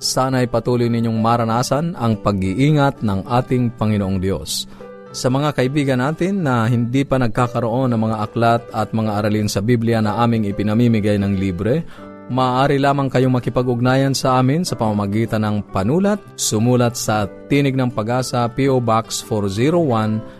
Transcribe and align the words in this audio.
Sana'y 0.00 0.48
patuloy 0.48 0.88
ninyong 0.88 1.20
maranasan 1.20 1.92
ang 1.92 2.16
pag-iingat 2.24 3.04
ng 3.04 3.28
ating 3.28 3.76
Panginoong 3.76 4.16
Diyos. 4.16 4.64
Sa 5.12 5.28
mga 5.28 5.52
kaibigan 5.52 6.00
natin 6.00 6.40
na 6.40 6.64
hindi 6.64 7.04
pa 7.04 7.20
nagkakaroon 7.20 7.92
ng 7.92 8.00
mga 8.08 8.16
aklat 8.24 8.62
at 8.72 8.96
mga 8.96 9.20
aralin 9.20 9.44
sa 9.44 9.60
Biblia 9.60 10.00
na 10.00 10.16
aming 10.24 10.48
ipinamimigay 10.48 11.20
ng 11.20 11.36
libre, 11.36 11.84
maaari 12.32 12.80
lamang 12.80 13.12
kayong 13.12 13.36
makipag-ugnayan 13.36 14.16
sa 14.16 14.40
amin 14.40 14.64
sa 14.64 14.72
pamamagitan 14.72 15.44
ng 15.44 15.68
panulat, 15.68 16.16
sumulat 16.32 16.96
sa 16.96 17.28
Tinig 17.52 17.76
ng 17.76 17.92
Pag-asa 17.92 18.48
P.O. 18.48 18.80
Box 18.80 19.20
401, 19.28 20.39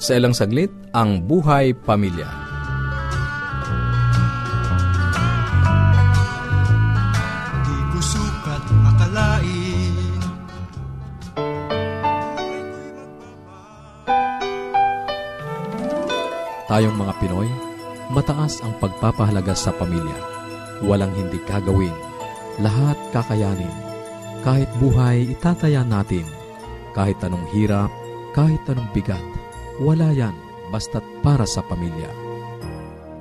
Sa 0.02 0.18
ilang 0.18 0.34
saglit, 0.34 0.66
ang 0.90 1.22
buhay 1.22 1.78
pamilya. 1.78 2.26
Tayong 16.66 16.98
mga 16.98 17.14
Pinoy, 17.22 17.46
mataas 18.10 18.58
ang 18.66 18.74
pagpapahalaga 18.82 19.54
sa 19.54 19.70
pamilya. 19.70 20.18
Walang 20.82 21.14
hindi 21.14 21.38
kagawin. 21.46 21.94
Lahat 22.58 22.98
kakayanin. 23.14 23.70
Kahit 24.42 24.66
buhay, 24.82 25.30
itataya 25.30 25.86
natin. 25.86 26.26
Kahit 26.90 27.22
anong 27.22 27.46
hirap, 27.54 27.94
kahit 28.34 28.66
anong 28.66 28.90
bigat. 28.90 29.41
Wala 29.80 30.12
yan, 30.12 30.36
basta't 30.68 31.04
para 31.24 31.48
sa 31.48 31.64
pamilya. 31.64 32.10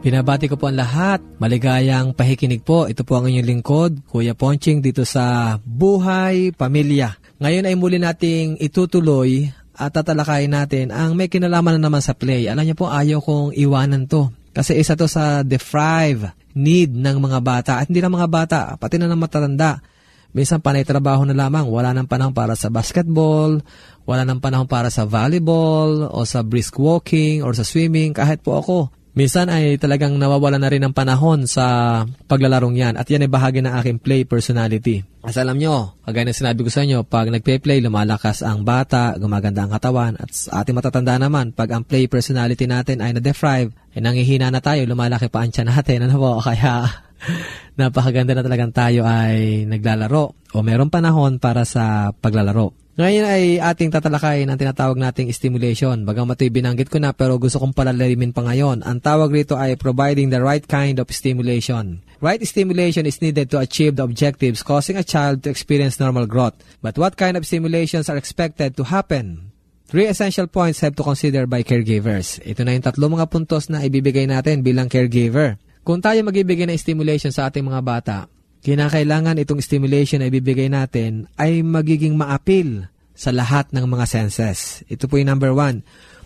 Pinabati 0.02 0.50
ko 0.50 0.58
po 0.58 0.66
ang 0.66 0.82
lahat. 0.82 1.22
Maligayang 1.38 2.18
pahikinig 2.18 2.66
po. 2.66 2.90
Ito 2.90 3.06
po 3.06 3.22
ang 3.22 3.30
inyong 3.30 3.46
lingkod, 3.46 3.92
Kuya 4.10 4.34
Ponching, 4.34 4.82
dito 4.82 5.06
sa 5.06 5.56
Buhay 5.62 6.58
Pamilya. 6.58 7.22
Ngayon 7.38 7.70
ay 7.70 7.76
muli 7.78 8.02
nating 8.02 8.58
itutuloy 8.58 9.54
at 9.78 9.94
tatalakayin 9.94 10.58
natin 10.58 10.90
ang 10.90 11.14
may 11.14 11.30
kinalaman 11.30 11.78
na 11.78 11.86
naman 11.86 12.02
sa 12.02 12.18
play. 12.18 12.50
Alam 12.50 12.66
niyo 12.66 12.74
po, 12.74 12.90
ayaw 12.90 13.22
kong 13.22 13.54
iwanan 13.54 14.10
to. 14.10 14.34
Kasi 14.58 14.74
isa 14.82 14.98
to 14.98 15.06
sa 15.06 15.46
deprive 15.46 16.34
need 16.58 16.98
ng 16.98 17.18
mga 17.22 17.40
bata. 17.40 17.72
At 17.78 17.88
hindi 17.88 18.02
lang 18.02 18.18
mga 18.18 18.30
bata, 18.30 18.60
pati 18.82 18.98
na 18.98 19.06
ng 19.06 19.22
matatanda. 19.22 19.86
Minsan 20.32 20.64
panay 20.64 20.88
trabaho 20.88 21.28
na 21.28 21.36
lamang. 21.36 21.68
Wala 21.68 21.92
nang 21.92 22.08
panahon 22.08 22.32
para 22.32 22.56
sa 22.56 22.72
basketball, 22.72 23.60
wala 24.08 24.24
nang 24.24 24.40
panahon 24.40 24.68
para 24.68 24.88
sa 24.88 25.04
volleyball, 25.04 26.08
o 26.08 26.24
sa 26.24 26.42
brisk 26.42 26.80
walking, 26.80 27.44
or 27.44 27.52
sa 27.52 27.68
swimming. 27.68 28.16
Kahit 28.16 28.40
po 28.40 28.60
ako, 28.60 28.78
Minsan 29.12 29.52
ay 29.52 29.76
talagang 29.76 30.16
nawawala 30.16 30.56
na 30.56 30.72
rin 30.72 30.80
ng 30.88 30.96
panahon 30.96 31.44
sa 31.44 32.00
paglalarong 32.32 32.80
yan 32.80 32.96
at 32.96 33.04
yan 33.12 33.28
ay 33.28 33.32
bahagi 33.32 33.60
ng 33.60 33.76
aking 33.84 34.00
play 34.00 34.24
personality. 34.24 35.04
As 35.20 35.36
alam 35.36 35.60
nyo, 35.60 36.00
kagaya 36.08 36.32
na 36.32 36.32
sinabi 36.32 36.64
ko 36.64 36.72
sa 36.72 36.88
inyo, 36.88 37.04
pag 37.04 37.28
nagpe-play, 37.28 37.84
lumalakas 37.84 38.40
ang 38.40 38.64
bata, 38.64 39.12
gumaganda 39.20 39.68
ang 39.68 39.72
katawan 39.76 40.16
at 40.16 40.32
sa 40.32 40.64
ating 40.64 40.80
matatanda 40.80 41.20
naman, 41.20 41.52
pag 41.52 41.76
ang 41.76 41.84
play 41.84 42.08
personality 42.08 42.64
natin 42.72 43.04
ay 43.04 43.12
na-deprive, 43.12 43.76
ay 43.92 44.00
nangihina 44.00 44.48
na 44.48 44.64
tayo, 44.64 44.88
lumalaki 44.88 45.28
pa 45.28 45.44
ang 45.44 45.52
tiyan 45.52 45.76
natin. 45.76 46.08
Ano 46.08 46.16
po? 46.16 46.32
Kaya 46.48 46.88
napakaganda 47.80 48.38
na 48.38 48.44
talagang 48.46 48.74
tayo 48.74 49.06
ay 49.06 49.66
naglalaro 49.70 50.34
o 50.54 50.58
meron 50.66 50.92
panahon 50.92 51.38
para 51.38 51.64
sa 51.64 52.12
paglalaro. 52.12 52.74
Ngayon 53.00 53.24
ay 53.24 53.44
ating 53.58 53.88
tatalakayin 53.88 54.52
ang 54.52 54.60
tinatawag 54.60 55.00
nating 55.00 55.32
stimulation. 55.32 56.04
Bagang 56.04 56.28
mato'y 56.28 56.52
binanggit 56.52 56.92
ko 56.92 57.00
na 57.00 57.16
pero 57.16 57.40
gusto 57.40 57.58
kong 57.58 57.72
palalimin 57.72 58.36
pa 58.36 58.44
ngayon. 58.44 58.84
Ang 58.84 59.00
tawag 59.00 59.32
rito 59.32 59.56
ay 59.56 59.80
providing 59.80 60.28
the 60.28 60.44
right 60.44 60.68
kind 60.68 61.00
of 61.00 61.08
stimulation. 61.08 62.04
Right 62.20 62.44
stimulation 62.44 63.08
is 63.08 63.24
needed 63.24 63.50
to 63.50 63.64
achieve 63.64 63.96
the 63.96 64.04
objectives 64.04 64.62
causing 64.62 65.00
a 65.00 65.08
child 65.08 65.42
to 65.42 65.50
experience 65.50 65.98
normal 66.04 66.28
growth. 66.28 66.60
But 66.84 67.00
what 67.00 67.16
kind 67.16 67.40
of 67.40 67.48
stimulations 67.48 68.12
are 68.12 68.20
expected 68.20 68.76
to 68.78 68.84
happen? 68.86 69.56
Three 69.88 70.06
essential 70.06 70.46
points 70.52 70.84
have 70.84 70.94
to 71.00 71.04
consider 71.04 71.48
by 71.48 71.64
caregivers. 71.64 72.44
Ito 72.44 72.68
na 72.68 72.76
yung 72.76 72.86
tatlo 72.86 73.08
mga 73.08 73.28
puntos 73.32 73.72
na 73.72 73.82
ibibigay 73.88 74.28
natin 74.28 74.68
bilang 74.68 74.92
caregiver. 74.92 75.60
Kung 75.82 75.98
tayo 75.98 76.22
magibigay 76.22 76.70
ng 76.70 76.78
stimulation 76.78 77.34
sa 77.34 77.50
ating 77.50 77.66
mga 77.66 77.82
bata, 77.82 78.18
kinakailangan 78.62 79.42
itong 79.42 79.62
stimulation 79.66 80.22
na 80.22 80.30
ibibigay 80.30 80.70
natin 80.70 81.26
ay 81.42 81.66
magiging 81.66 82.14
maapil 82.14 82.86
sa 83.18 83.34
lahat 83.34 83.74
ng 83.74 83.86
mga 83.90 84.06
senses. 84.06 84.86
Ito 84.86 85.10
po 85.10 85.18
yung 85.18 85.34
number 85.34 85.50
one. 85.54 85.82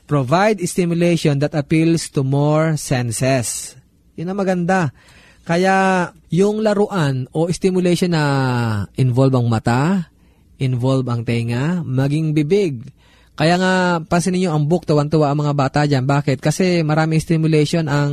Provide 0.06 0.60
stimulation 0.68 1.40
that 1.40 1.56
appeals 1.56 2.12
to 2.14 2.22
more 2.22 2.76
senses. 2.76 3.80
Yun 4.20 4.36
ang 4.36 4.40
maganda. 4.44 4.94
Kaya 5.48 6.10
yung 6.30 6.60
laruan 6.60 7.32
o 7.32 7.48
stimulation 7.48 8.12
na 8.12 8.24
involve 9.00 9.40
ang 9.40 9.48
mata, 9.48 10.12
involve 10.60 11.08
ang 11.08 11.24
tenga, 11.24 11.80
maging 11.82 12.36
bibig. 12.36 12.86
Kaya 13.36 13.60
nga, 13.60 13.74
pansinin 14.04 14.48
nyo 14.48 14.52
ang 14.56 14.68
book, 14.68 14.88
tuwan-tuwa 14.88 15.32
ang 15.32 15.40
mga 15.44 15.54
bata 15.56 15.80
dyan. 15.84 16.08
Bakit? 16.08 16.40
Kasi 16.40 16.84
maraming 16.84 17.20
stimulation 17.20 17.88
ang 17.92 18.12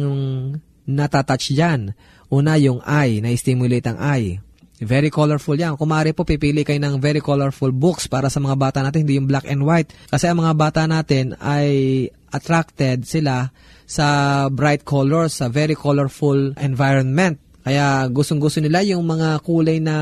natatouch 0.86 1.52
dyan. 1.52 1.94
Una, 2.32 2.56
yung 2.56 2.80
eye, 2.82 3.20
na-stimulate 3.20 3.86
ang 3.92 3.98
eye. 4.00 4.40
Very 4.82 5.14
colorful 5.14 5.54
yan. 5.54 5.78
Kung 5.78 5.94
maaari 5.94 6.10
po, 6.10 6.26
pipili 6.26 6.66
kayo 6.66 6.82
ng 6.82 6.98
very 6.98 7.22
colorful 7.22 7.70
books 7.70 8.10
para 8.10 8.26
sa 8.26 8.42
mga 8.42 8.58
bata 8.58 8.78
natin, 8.82 9.06
hindi 9.06 9.14
yung 9.14 9.30
black 9.30 9.46
and 9.46 9.62
white. 9.62 9.94
Kasi 10.10 10.26
ang 10.26 10.42
mga 10.42 10.58
bata 10.58 10.82
natin 10.90 11.38
ay 11.38 12.10
attracted 12.34 13.06
sila 13.06 13.54
sa 13.86 14.06
bright 14.50 14.82
colors, 14.82 15.38
sa 15.38 15.46
very 15.46 15.78
colorful 15.78 16.56
environment. 16.58 17.38
Kaya 17.62 18.10
gustong-gusto 18.10 18.58
nila 18.58 18.82
yung 18.82 19.06
mga 19.06 19.38
kulay 19.46 19.78
na 19.78 19.94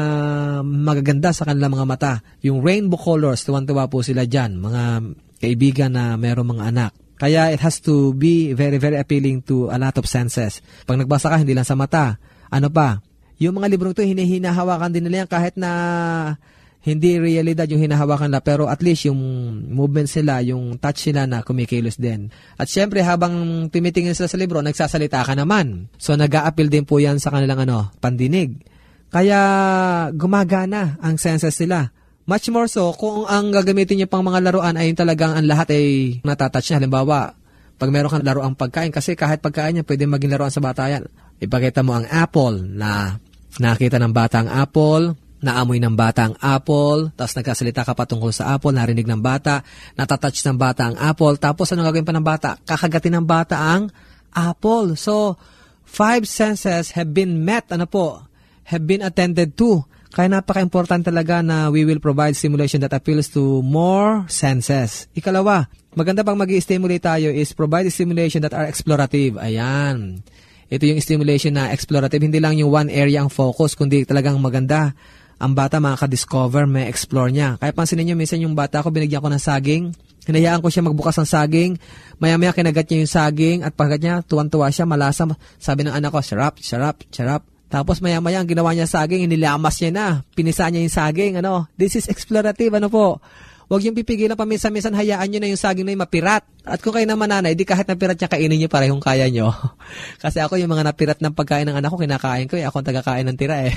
magaganda 0.65 1.37
sa 1.37 1.45
kanilang 1.45 1.77
mga 1.77 1.87
mata. 1.87 2.13
Yung 2.41 2.65
rainbow 2.65 2.97
colors, 2.97 3.45
tuwan-tuwa 3.45 3.85
po 3.93 4.01
sila 4.01 4.25
dyan. 4.25 4.57
Mga 4.57 4.83
kaibigan 5.45 5.93
na 5.93 6.17
merong 6.17 6.57
mga 6.57 6.65
anak. 6.73 6.93
Kaya 7.21 7.53
it 7.53 7.61
has 7.61 7.85
to 7.85 8.17
be 8.17 8.57
very, 8.57 8.81
very 8.81 8.97
appealing 8.97 9.45
to 9.45 9.69
a 9.69 9.77
lot 9.77 9.93
of 10.01 10.09
senses. 10.09 10.65
Pag 10.89 11.05
nagbasa 11.05 11.29
ka, 11.29 11.37
hindi 11.37 11.53
lang 11.53 11.69
sa 11.69 11.77
mata. 11.77 12.17
Ano 12.49 12.73
pa? 12.73 13.05
Yung 13.37 13.61
mga 13.61 13.69
librong 13.69 13.93
to, 13.93 14.01
hinihinahawakan 14.01 14.89
din 14.89 15.05
nila 15.05 15.25
yan 15.25 15.29
kahit 15.29 15.55
na 15.61 15.71
hindi 16.81 17.21
realidad 17.21 17.69
yung 17.69 17.85
hinahawakan 17.85 18.33
nila 18.33 18.41
pero 18.41 18.65
at 18.65 18.81
least 18.81 19.05
yung 19.05 19.21
movements 19.69 20.17
nila, 20.17 20.41
yung 20.41 20.81
touch 20.81 21.13
nila 21.13 21.29
na 21.29 21.39
kumikilos 21.45 22.01
din. 22.01 22.33
At 22.57 22.73
syempre 22.73 23.05
habang 23.05 23.69
tumitingin 23.69 24.17
sila 24.17 24.33
sa 24.33 24.41
libro, 24.41 24.65
nagsasalita 24.65 25.21
ka 25.21 25.37
naman. 25.37 25.93
So 26.01 26.17
nag 26.17 26.33
appeal 26.33 26.73
din 26.73 26.89
po 26.89 26.97
yan 26.97 27.21
sa 27.21 27.29
kanilang 27.29 27.69
ano, 27.69 27.93
pandinig. 28.01 28.65
Kaya 29.13 29.41
gumagana 30.17 30.97
ang 31.05 31.21
senses 31.21 31.53
nila. 31.61 31.93
Much 32.29 32.47
more 32.53 32.69
so 32.69 32.93
kung 32.95 33.25
ang 33.27 33.51
gagamitin 33.51 34.03
niyo 34.03 34.09
pang 34.09 34.25
mga 34.25 34.45
laruan 34.45 34.77
ay 34.77 34.93
talagang 34.93 35.35
ang 35.35 35.47
lahat 35.49 35.73
ay 35.73 36.21
natatouch 36.25 36.69
niya. 36.69 36.79
Halimbawa, 36.79 37.35
pag 37.81 37.89
meron 37.89 38.13
kang 38.13 38.27
laruang 38.27 38.53
pagkain, 38.53 38.93
kasi 38.93 39.17
kahit 39.17 39.41
pagkain 39.41 39.81
niya, 39.81 39.85
pwede 39.89 40.05
maging 40.05 40.37
laruan 40.37 40.53
sa 40.53 40.61
bata 40.61 40.85
yan. 40.93 41.09
Ipakita 41.41 41.81
mo 41.81 41.97
ang 41.97 42.05
apple 42.05 42.61
na 42.77 43.17
nakita 43.57 43.97
ng 43.97 44.13
bata 44.13 44.45
ang 44.45 44.53
apple, 44.53 45.17
naamoy 45.41 45.81
ng 45.81 45.97
bata 45.97 46.29
ang 46.29 46.37
apple, 46.37 47.17
tapos 47.17 47.35
nagkasalita 47.41 47.89
ka 47.89 47.97
patungkol 47.97 48.31
sa 48.31 48.53
apple, 48.53 48.77
narinig 48.77 49.09
ng 49.09 49.25
bata, 49.25 49.65
natatouch 49.97 50.45
ng 50.45 50.61
bata 50.61 50.93
ang 50.93 50.97
apple, 51.01 51.41
tapos 51.41 51.73
ano 51.73 51.81
gagawin 51.89 52.05
pa 52.05 52.13
ng 52.13 52.27
bata? 52.27 52.51
Kakagatin 52.61 53.17
ng 53.17 53.27
bata 53.27 53.57
ang 53.57 53.89
apple. 54.37 54.95
So, 55.01 55.41
five 55.89 56.29
senses 56.29 56.93
have 56.93 57.17
been 57.17 57.41
met, 57.41 57.73
ano 57.73 57.89
po, 57.89 58.29
have 58.69 58.85
been 58.85 59.01
attended 59.01 59.57
to. 59.57 59.89
Kaya 60.11 60.27
napaka-important 60.27 61.07
talaga 61.07 61.39
na 61.39 61.71
we 61.71 61.87
will 61.87 62.03
provide 62.03 62.35
stimulation 62.35 62.83
that 62.83 62.91
appeals 62.91 63.31
to 63.31 63.63
more 63.63 64.27
senses. 64.27 65.07
Ikalawa, 65.15 65.71
maganda 65.95 66.27
pang 66.27 66.35
mag 66.35 66.51
stimulate 66.59 67.07
tayo 67.07 67.31
is 67.31 67.55
provide 67.55 67.87
stimulation 67.95 68.43
that 68.43 68.55
are 68.55 68.67
explorative. 68.67 69.39
Ayan. 69.39 70.27
Ito 70.71 70.87
yung 70.87 71.03
stimulation 71.03 71.55
na 71.55 71.71
explorative. 71.75 72.23
Hindi 72.23 72.39
lang 72.39 72.59
yung 72.59 72.71
one 72.71 72.91
area 72.91 73.23
ang 73.23 73.31
focus, 73.31 73.75
kundi 73.75 74.07
talagang 74.07 74.39
maganda 74.39 74.95
ang 75.41 75.57
bata 75.57 75.81
makaka-discover, 75.81 76.69
may 76.69 76.87
explore 76.87 77.33
niya. 77.33 77.57
Kaya 77.57 77.73
pansinin 77.73 78.13
niyo, 78.13 78.17
minsan 78.19 78.39
yung 78.45 78.53
bata 78.53 78.85
ko, 78.85 78.93
binigyan 78.93 79.25
ko 79.25 79.33
ng 79.33 79.41
saging, 79.41 79.91
hinayaan 80.29 80.61
ko 80.61 80.69
siya 80.69 80.85
magbukas 80.85 81.17
ng 81.17 81.27
saging, 81.27 81.73
maya-maya 82.21 82.53
kinagat 82.53 82.87
niya 82.87 82.99
yung 83.03 83.11
saging, 83.11 83.59
at 83.65 83.73
pagkat 83.73 84.05
niya, 84.05 84.15
tuwan-tuwa 84.21 84.69
siya, 84.69 84.85
malasa, 84.85 85.25
sabi 85.57 85.89
ng 85.89 85.97
anak 85.97 86.13
ko, 86.13 86.21
sarap, 86.21 86.61
sarap, 86.61 87.03
sarap. 87.09 87.50
Tapos 87.71 88.03
maya-maya, 88.03 88.43
ang 88.43 88.51
ginawa 88.51 88.75
niya 88.75 88.91
saging, 88.91 89.31
inilamas 89.31 89.79
niya 89.79 89.91
na, 89.95 90.07
pinisa 90.35 90.67
niya 90.67 90.83
yung 90.83 90.95
saging, 90.95 91.33
ano, 91.39 91.71
this 91.79 91.95
is 91.95 92.11
explorative, 92.11 92.75
ano 92.75 92.91
po. 92.91 93.23
Huwag 93.71 93.87
yung 93.87 93.95
pipigilan 93.95 94.35
paminsan-minsan, 94.35 94.99
hayaan 94.99 95.31
nyo 95.31 95.39
na 95.39 95.49
yung 95.55 95.63
saging 95.63 95.87
na 95.87 95.95
yung 95.95 96.03
mapirat. 96.03 96.43
At 96.67 96.83
kung 96.83 96.91
kayo 96.91 97.07
naman 97.07 97.31
nanay, 97.31 97.55
di 97.55 97.63
kahit 97.63 97.87
napirat 97.87 98.19
niya, 98.19 98.27
kainin 98.27 98.59
niyo 98.59 98.67
parehong 98.67 98.99
kaya 98.99 99.31
nyo. 99.31 99.55
Kasi 100.23 100.43
ako 100.43 100.59
yung 100.59 100.75
mga 100.75 100.91
napirat 100.91 101.23
ng 101.23 101.31
pagkain 101.39 101.71
ng 101.71 101.79
anak 101.79 101.95
ko, 101.95 102.03
kinakain 102.03 102.51
ko 102.51 102.59
eh. 102.59 102.67
Ako 102.67 102.83
ang 102.83 102.89
tagakain 102.91 103.31
ng 103.31 103.39
tira 103.39 103.63
eh. 103.63 103.75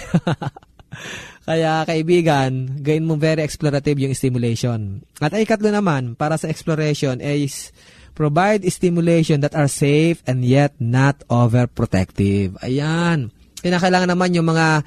Kaya 1.48 1.86
kaibigan, 1.86 2.82
gain 2.82 3.06
mo 3.06 3.22
very 3.22 3.46
explorative 3.46 4.02
yung 4.02 4.18
stimulation. 4.18 5.06
At 5.22 5.38
ay 5.38 5.46
katlo 5.46 5.70
naman, 5.70 6.18
para 6.18 6.42
sa 6.42 6.50
exploration 6.50 7.22
is 7.22 7.70
provide 8.18 8.66
stimulation 8.74 9.46
that 9.46 9.54
are 9.54 9.70
safe 9.70 10.26
and 10.26 10.42
yet 10.42 10.74
not 10.82 11.22
overprotective. 11.30 12.58
Ayan. 12.66 13.30
Pinakailangan 13.64 14.12
naman 14.12 14.36
yung 14.36 14.52
mga 14.52 14.84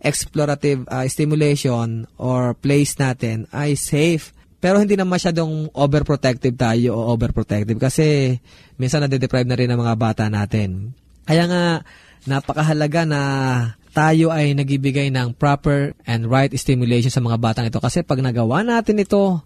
explorative 0.00 0.88
uh, 0.88 1.04
stimulation 1.10 2.08
or 2.16 2.56
place 2.56 2.96
natin 2.96 3.44
ay 3.52 3.76
safe 3.76 4.32
pero 4.60 4.76
hindi 4.76 4.92
na 4.92 5.08
masyadong 5.08 5.72
overprotective 5.72 6.52
tayo 6.52 6.92
o 6.92 7.16
overprotective 7.16 7.80
kasi 7.80 8.36
minsan 8.76 9.00
nade-deprive 9.00 9.48
na 9.48 9.56
rin 9.56 9.72
ang 9.72 9.80
mga 9.80 9.96
bata 9.96 10.24
natin. 10.28 10.92
Kaya 11.24 11.48
nga, 11.48 11.64
napakahalaga 12.28 13.08
na 13.08 13.20
tayo 13.96 14.28
ay 14.28 14.52
nagibigay 14.52 15.08
ng 15.08 15.32
proper 15.32 15.96
and 16.04 16.28
right 16.28 16.52
stimulation 16.60 17.08
sa 17.08 17.24
mga 17.24 17.40
batang 17.40 17.66
ito. 17.72 17.80
Kasi 17.80 18.04
pag 18.04 18.20
nagawa 18.20 18.60
natin 18.60 19.00
ito, 19.00 19.40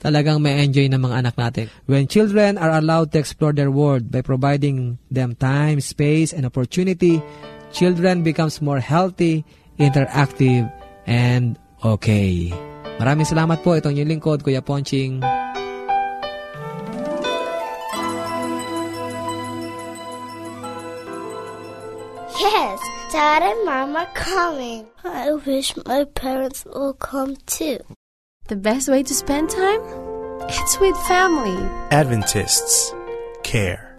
talagang 0.00 0.40
may 0.40 0.64
enjoy 0.64 0.88
ng 0.88 0.98
mga 0.98 1.16
anak 1.20 1.34
natin. 1.36 1.64
When 1.84 2.08
children 2.08 2.56
are 2.56 2.72
allowed 2.72 3.12
to 3.12 3.20
explore 3.20 3.52
their 3.52 3.70
world 3.70 4.08
by 4.08 4.24
providing 4.24 4.96
them 5.12 5.36
time, 5.36 5.84
space, 5.84 6.32
and 6.32 6.48
opportunity, 6.48 7.20
children 7.74 8.22
becomes 8.22 8.62
more 8.62 8.78
healthy, 8.78 9.44
interactive, 9.76 10.70
and 11.04 11.58
okay. 11.82 12.54
Maraming 13.02 13.26
salamat 13.26 13.60
po. 13.66 13.74
Itong 13.74 13.98
yung 13.98 14.08
lingkod, 14.08 14.46
Kuya 14.46 14.62
Ponching. 14.62 15.18
Yes, 22.38 22.78
Dad 23.10 23.42
and 23.42 23.60
Mom 23.66 23.98
are 23.98 24.08
coming. 24.14 24.86
I 25.02 25.34
wish 25.34 25.74
my 25.84 26.06
parents 26.14 26.62
will 26.70 26.94
come 26.94 27.34
too. 27.50 27.82
The 28.46 28.56
best 28.56 28.86
way 28.86 29.02
to 29.02 29.14
spend 29.14 29.50
time? 29.50 29.82
It's 30.46 30.78
with 30.78 30.96
family. 31.10 31.56
Adventists 31.90 32.94
care. 33.42 33.98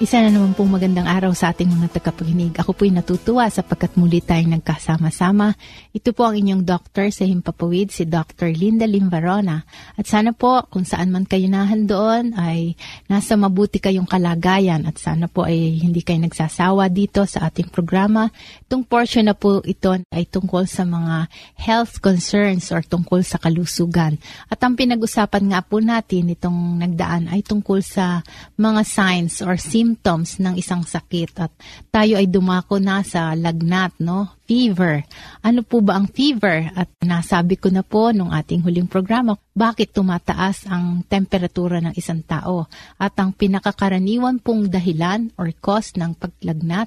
Isa 0.00 0.16
na 0.24 0.32
naman 0.32 0.56
pong 0.56 0.72
magandang 0.72 1.04
araw 1.04 1.36
sa 1.36 1.52
ating 1.52 1.76
mga 1.76 2.00
tagapaginig. 2.00 2.56
Ako 2.56 2.72
po'y 2.72 2.88
natutuwa 2.88 3.44
sapagkat 3.52 4.00
muli 4.00 4.24
tayong 4.24 4.56
nagkasama-sama. 4.56 5.52
Ito 5.92 6.16
po 6.16 6.24
ang 6.24 6.40
inyong 6.40 6.64
doctor 6.64 7.12
sa 7.12 7.28
Himpapawid, 7.28 7.92
si 7.92 8.08
Dr. 8.08 8.48
Linda 8.48 8.88
Limvarona. 8.88 9.60
At 10.00 10.08
sana 10.08 10.32
po, 10.32 10.64
kung 10.72 10.88
saan 10.88 11.12
man 11.12 11.28
kayo 11.28 11.44
nahan 11.52 11.84
doon, 11.84 12.32
ay 12.32 12.80
nasa 13.12 13.36
mabuti 13.36 13.76
kayong 13.76 14.08
kalagayan 14.08 14.88
at 14.88 14.96
sana 14.96 15.28
po 15.28 15.44
ay 15.44 15.84
hindi 15.84 16.00
kayo 16.00 16.16
nagsasawa 16.24 16.88
dito 16.88 17.20
sa 17.28 17.52
ating 17.52 17.68
programa. 17.68 18.32
Itong 18.72 18.88
portion 18.88 19.28
na 19.28 19.36
po 19.36 19.60
ito 19.68 19.92
ay 19.92 20.24
tungkol 20.24 20.64
sa 20.64 20.88
mga 20.88 21.28
health 21.60 22.00
concerns 22.00 22.72
or 22.72 22.80
tungkol 22.80 23.20
sa 23.20 23.36
kalusugan. 23.36 24.16
At 24.48 24.64
ang 24.64 24.80
pinag-usapan 24.80 25.52
nga 25.52 25.60
po 25.60 25.76
natin 25.84 26.32
itong 26.32 26.80
nagdaan 26.88 27.28
ay 27.28 27.44
tungkol 27.44 27.84
sa 27.84 28.24
mga 28.56 28.80
signs 28.88 29.44
or 29.44 29.60
symptoms 29.60 29.89
symptoms 29.90 30.38
ng 30.38 30.54
isang 30.54 30.86
sakit 30.86 31.34
at 31.42 31.50
tayo 31.90 32.14
ay 32.14 32.30
dumako 32.30 32.78
na 32.78 33.02
sa 33.02 33.34
lagnat, 33.34 33.98
no? 33.98 34.38
Fever. 34.46 35.02
Ano 35.42 35.66
po 35.66 35.82
ba 35.82 35.98
ang 35.98 36.06
fever? 36.06 36.70
At 36.78 36.94
nasabi 37.02 37.58
ko 37.58 37.74
na 37.74 37.82
po 37.82 38.14
nung 38.14 38.30
ating 38.30 38.62
huling 38.62 38.86
programa, 38.86 39.34
bakit 39.50 39.90
tumataas 39.90 40.70
ang 40.70 41.02
temperatura 41.10 41.82
ng 41.82 41.98
isang 41.98 42.22
tao? 42.22 42.70
At 43.02 43.18
ang 43.18 43.34
pinakakaraniwan 43.34 44.38
pong 44.38 44.70
dahilan 44.70 45.34
or 45.34 45.50
cause 45.58 45.98
ng 45.98 46.14
paglagnat 46.14 46.86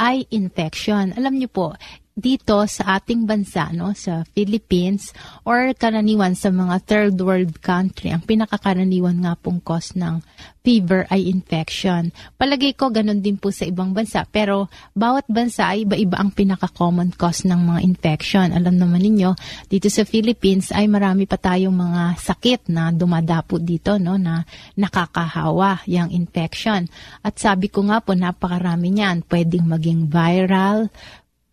ay 0.00 0.24
infection. 0.32 1.12
Alam 1.12 1.36
niyo 1.36 1.52
po, 1.52 1.76
dito 2.18 2.60
sa 2.68 3.00
ating 3.00 3.24
bansa, 3.24 3.70
no, 3.72 3.96
sa 3.96 4.26
Philippines, 4.36 5.14
or 5.46 5.72
karaniwan 5.72 6.36
sa 6.36 6.52
mga 6.52 6.76
third 6.84 7.16
world 7.22 7.62
country, 7.64 8.12
ang 8.12 8.26
pinakakaraniwan 8.26 9.22
nga 9.22 9.34
pong 9.38 9.62
cause 9.62 9.96
ng 9.96 10.20
fever 10.60 11.08
ay 11.08 11.24
infection. 11.32 12.12
Palagay 12.36 12.76
ko 12.76 12.92
ganun 12.92 13.24
din 13.24 13.40
po 13.40 13.48
sa 13.48 13.64
ibang 13.64 13.96
bansa, 13.96 14.28
pero 14.28 14.68
bawat 14.92 15.24
bansa 15.32 15.72
ay 15.72 15.88
iba-iba 15.88 16.20
ang 16.20 16.36
pinaka-common 16.36 17.16
cause 17.16 17.48
ng 17.48 17.56
mga 17.56 17.80
infection. 17.80 18.52
Alam 18.52 18.76
naman 18.76 19.00
ninyo, 19.00 19.32
dito 19.72 19.88
sa 19.88 20.04
Philippines 20.04 20.68
ay 20.76 20.84
marami 20.90 21.24
pa 21.24 21.40
tayong 21.40 21.72
mga 21.72 22.20
sakit 22.20 22.68
na 22.68 22.92
dumadapo 22.92 23.56
dito, 23.56 23.96
no, 23.96 24.20
na 24.20 24.44
nakakahawa, 24.76 25.80
yung 25.88 26.12
infection. 26.12 26.84
At 27.24 27.40
sabi 27.40 27.72
ko 27.72 27.88
nga 27.88 28.04
po, 28.04 28.12
napakarami 28.12 28.92
niyan. 28.92 29.24
Pwedeng 29.24 29.64
maging 29.64 30.12
viral, 30.12 30.92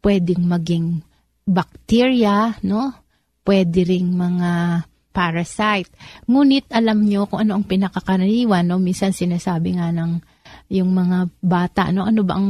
pwedeng 0.01 0.43
maging 0.45 0.87
bacteria, 1.47 2.59
no? 2.63 2.91
Pwede 3.47 3.87
ring 3.87 4.11
mga 4.11 4.83
parasite. 5.15 5.89
Ngunit 6.29 6.69
alam 6.69 7.01
nyo 7.01 7.25
kung 7.25 7.41
ano 7.41 7.57
ang 7.57 7.65
pinakakaraniwan, 7.65 8.67
no? 8.67 8.77
Minsan 8.77 9.15
sinasabi 9.15 9.79
nga 9.79 9.89
ng 9.89 10.21
yung 10.67 10.91
mga 10.91 11.31
bata, 11.39 11.89
no? 11.95 12.03
Ano 12.03 12.27
ba 12.27 12.35
ang 12.35 12.49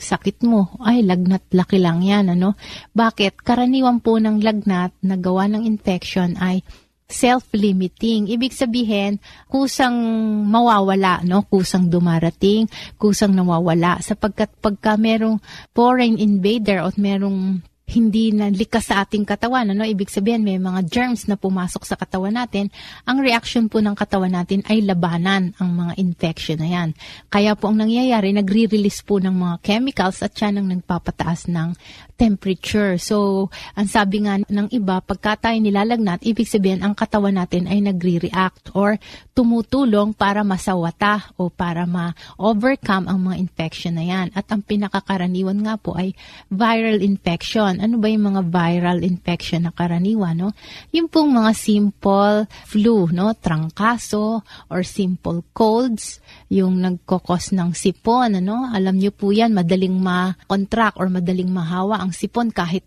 sakit 0.00 0.42
mo? 0.48 0.72
Ay, 0.80 1.04
lagnat, 1.04 1.46
laki 1.52 1.76
lang 1.76 2.00
yan, 2.00 2.32
ano? 2.32 2.56
Bakit? 2.96 3.44
Karaniwan 3.44 4.00
po 4.00 4.16
ng 4.16 4.40
lagnat 4.40 4.96
na 5.04 5.14
gawa 5.20 5.46
ng 5.52 5.62
infection 5.68 6.34
ay 6.40 6.64
self-limiting. 7.08 8.28
Ibig 8.28 8.52
sabihin, 8.52 9.16
kusang 9.48 9.96
mawawala, 10.44 11.24
no? 11.24 11.48
Kusang 11.48 11.88
dumarating, 11.88 12.68
kusang 13.00 13.32
nawawala. 13.32 13.98
Sapagkat 14.04 14.52
pagka 14.60 15.00
merong 15.00 15.40
foreign 15.72 16.20
invader 16.20 16.84
o 16.84 16.92
merong 17.00 17.64
hindi 17.88 18.36
na 18.36 18.52
likas 18.52 18.92
sa 18.92 19.00
ating 19.00 19.24
katawan. 19.24 19.72
Ano? 19.72 19.80
Ibig 19.80 20.12
sabihin, 20.12 20.44
may 20.44 20.60
mga 20.60 20.84
germs 20.92 21.24
na 21.24 21.40
pumasok 21.40 21.88
sa 21.88 21.96
katawan 21.96 22.36
natin. 22.36 22.68
Ang 23.08 23.24
reaction 23.24 23.72
po 23.72 23.80
ng 23.80 23.96
katawan 23.96 24.36
natin 24.36 24.60
ay 24.68 24.84
labanan 24.84 25.56
ang 25.56 25.72
mga 25.72 25.92
infection 25.96 26.60
na 26.60 26.68
yan. 26.68 26.88
Kaya 27.32 27.56
po 27.56 27.72
ang 27.72 27.80
nangyayari, 27.80 28.36
nagre-release 28.36 29.00
po 29.08 29.16
ng 29.16 29.32
mga 29.32 29.54
chemicals 29.64 30.20
at 30.20 30.36
yan 30.36 30.60
ang 30.60 30.68
nagpapataas 30.68 31.48
ng 31.48 31.72
temperature. 32.18 33.00
So, 33.00 33.48
ang 33.78 33.88
sabi 33.88 34.26
nga 34.26 34.42
ng 34.42 34.68
iba, 34.74 35.00
pagka 35.00 35.48
tayo 35.48 35.56
nilalagnat, 35.56 36.26
ibig 36.26 36.50
sabihin 36.50 36.82
ang 36.82 36.92
katawan 36.92 37.38
natin 37.38 37.70
ay 37.70 37.80
nagre-react 37.80 38.74
or 38.74 38.98
tumutulong 39.32 40.10
para 40.12 40.42
masawata 40.42 41.30
o 41.38 41.46
para 41.46 41.86
ma-overcome 41.86 43.06
ang 43.06 43.18
mga 43.22 43.36
infection 43.38 43.94
na 43.94 44.04
yan. 44.04 44.26
At 44.34 44.50
ang 44.50 44.66
pinakakaraniwan 44.66 45.62
nga 45.62 45.78
po 45.78 45.94
ay 45.94 46.12
viral 46.50 47.00
infection. 47.00 47.77
Ano 47.80 47.98
ba 48.02 48.10
yung 48.10 48.34
mga 48.34 48.42
viral 48.50 48.98
infection 49.06 49.66
na 49.66 49.72
karaniwan? 49.72 50.36
No? 50.38 50.50
Yung 50.90 51.08
pong 51.08 51.34
mga 51.34 51.52
simple 51.54 52.46
flu, 52.66 53.08
no? 53.10 53.32
trangkaso 53.34 54.42
or 54.68 54.80
simple 54.82 55.42
colds, 55.56 56.18
yung 56.50 56.82
nagkokos 56.82 57.54
ng 57.54 57.72
sipon. 57.72 58.38
Ano? 58.38 58.68
Alam 58.70 58.98
niyo 58.98 59.14
po 59.14 59.30
yan, 59.30 59.54
madaling 59.54 59.96
ma-contract 59.96 60.98
or 60.98 61.08
madaling 61.08 61.50
mahawa 61.50 62.02
ang 62.02 62.10
sipon 62.10 62.50
kahit 62.54 62.84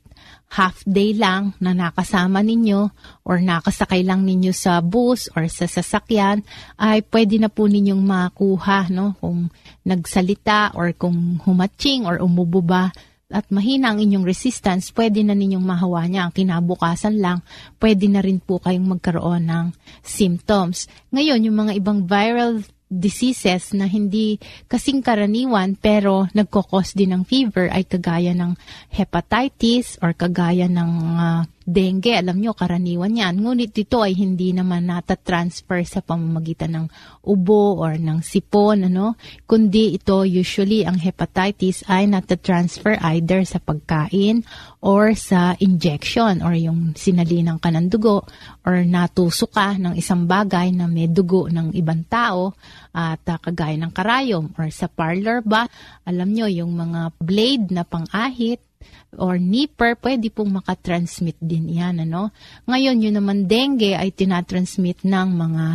half 0.51 0.83
day 0.83 1.15
lang 1.15 1.55
na 1.63 1.71
nakasama 1.71 2.43
ninyo 2.43 2.91
or 3.23 3.39
nakasakay 3.39 4.03
lang 4.03 4.27
ninyo 4.27 4.51
sa 4.51 4.83
bus 4.83 5.31
or 5.31 5.47
sa 5.47 5.63
sasakyan 5.63 6.43
ay 6.75 7.07
pwede 7.07 7.39
na 7.39 7.47
po 7.47 7.71
ninyong 7.71 8.03
makuha 8.03 8.91
no 8.91 9.15
kung 9.23 9.47
nagsalita 9.87 10.75
or 10.75 10.91
kung 10.91 11.39
humatching 11.47 12.03
or 12.03 12.19
umubo 12.19 12.59
ba 12.59 12.91
at 13.31 13.47
mahina 13.49 13.91
ang 13.91 13.99
inyong 14.03 14.27
resistance, 14.27 14.91
pwede 14.93 15.23
na 15.23 15.33
ninyong 15.33 15.63
mahawa 15.63 16.05
niya. 16.05 16.27
Ang 16.27 16.33
kinabukasan 16.35 17.17
lang, 17.17 17.41
pwede 17.79 18.05
na 18.11 18.19
rin 18.19 18.43
po 18.43 18.59
kayong 18.59 18.99
magkaroon 18.99 19.47
ng 19.47 19.65
symptoms. 20.03 20.91
Ngayon, 21.15 21.47
yung 21.47 21.57
mga 21.57 21.73
ibang 21.79 22.05
viral 22.05 22.63
diseases 22.91 23.71
na 23.71 23.87
hindi 23.87 24.35
kasing 24.67 24.99
karaniwan 24.99 25.79
pero 25.79 26.27
nagkokos 26.35 26.91
din 26.91 27.15
ng 27.15 27.23
fever 27.23 27.71
ay 27.71 27.87
kagaya 27.87 28.35
ng 28.35 28.59
hepatitis 28.91 29.95
or 30.03 30.11
kagaya 30.11 30.67
ng 30.67 30.91
uh, 31.15 31.41
dengue. 31.65 32.17
Alam 32.17 32.41
nyo, 32.41 32.51
karaniwan 32.57 33.13
yan. 33.13 33.41
Ngunit 33.41 33.73
ito 33.77 34.01
ay 34.01 34.17
hindi 34.17 34.51
naman 34.51 34.89
nata-transfer 34.89 35.85
sa 35.85 36.01
pamamagitan 36.01 36.73
ng 36.73 36.85
ubo 37.25 37.77
or 37.77 37.97
ng 37.97 38.25
sipon, 38.25 38.89
ano? 38.89 39.19
Kundi 39.45 39.95
ito 39.97 40.25
usually 40.25 40.83
ang 40.83 40.97
hepatitis 40.97 41.85
ay 41.85 42.09
nata-transfer 42.09 42.97
either 43.13 43.45
sa 43.45 43.61
pagkain 43.61 44.41
or 44.81 45.13
sa 45.13 45.53
injection 45.61 46.41
or 46.41 46.57
yung 46.57 46.97
sinalinang 46.97 47.61
ka 47.61 47.69
ng 47.69 47.87
dugo 47.91 48.25
or 48.65 48.81
natusok 48.81 49.51
ka 49.53 49.67
ng 49.77 49.93
isang 49.93 50.25
bagay 50.25 50.73
na 50.73 50.89
may 50.89 51.05
dugo 51.05 51.45
ng 51.45 51.77
ibang 51.77 52.01
tao 52.09 52.57
at 52.91 53.21
uh, 53.29 53.37
kagaya 53.37 53.77
ng 53.77 53.93
karayom 53.93 54.51
or 54.57 54.67
sa 54.73 54.89
parlor 54.89 55.45
ba, 55.45 55.69
alam 56.03 56.33
nyo 56.33 56.49
yung 56.49 56.73
mga 56.73 57.13
blade 57.21 57.67
na 57.69 57.85
pang-ahit 57.85 58.70
or 59.17 59.37
nipper, 59.37 59.97
pwede 59.99 60.31
pong 60.31 60.61
makatransmit 60.61 61.37
din 61.41 61.69
yan. 61.69 62.01
Ano? 62.07 62.31
Ngayon, 62.65 63.03
yun 63.03 63.15
naman 63.19 63.45
dengue 63.45 63.93
ay 63.93 64.13
tinatransmit 64.15 65.03
ng 65.03 65.29
mga 65.35 65.65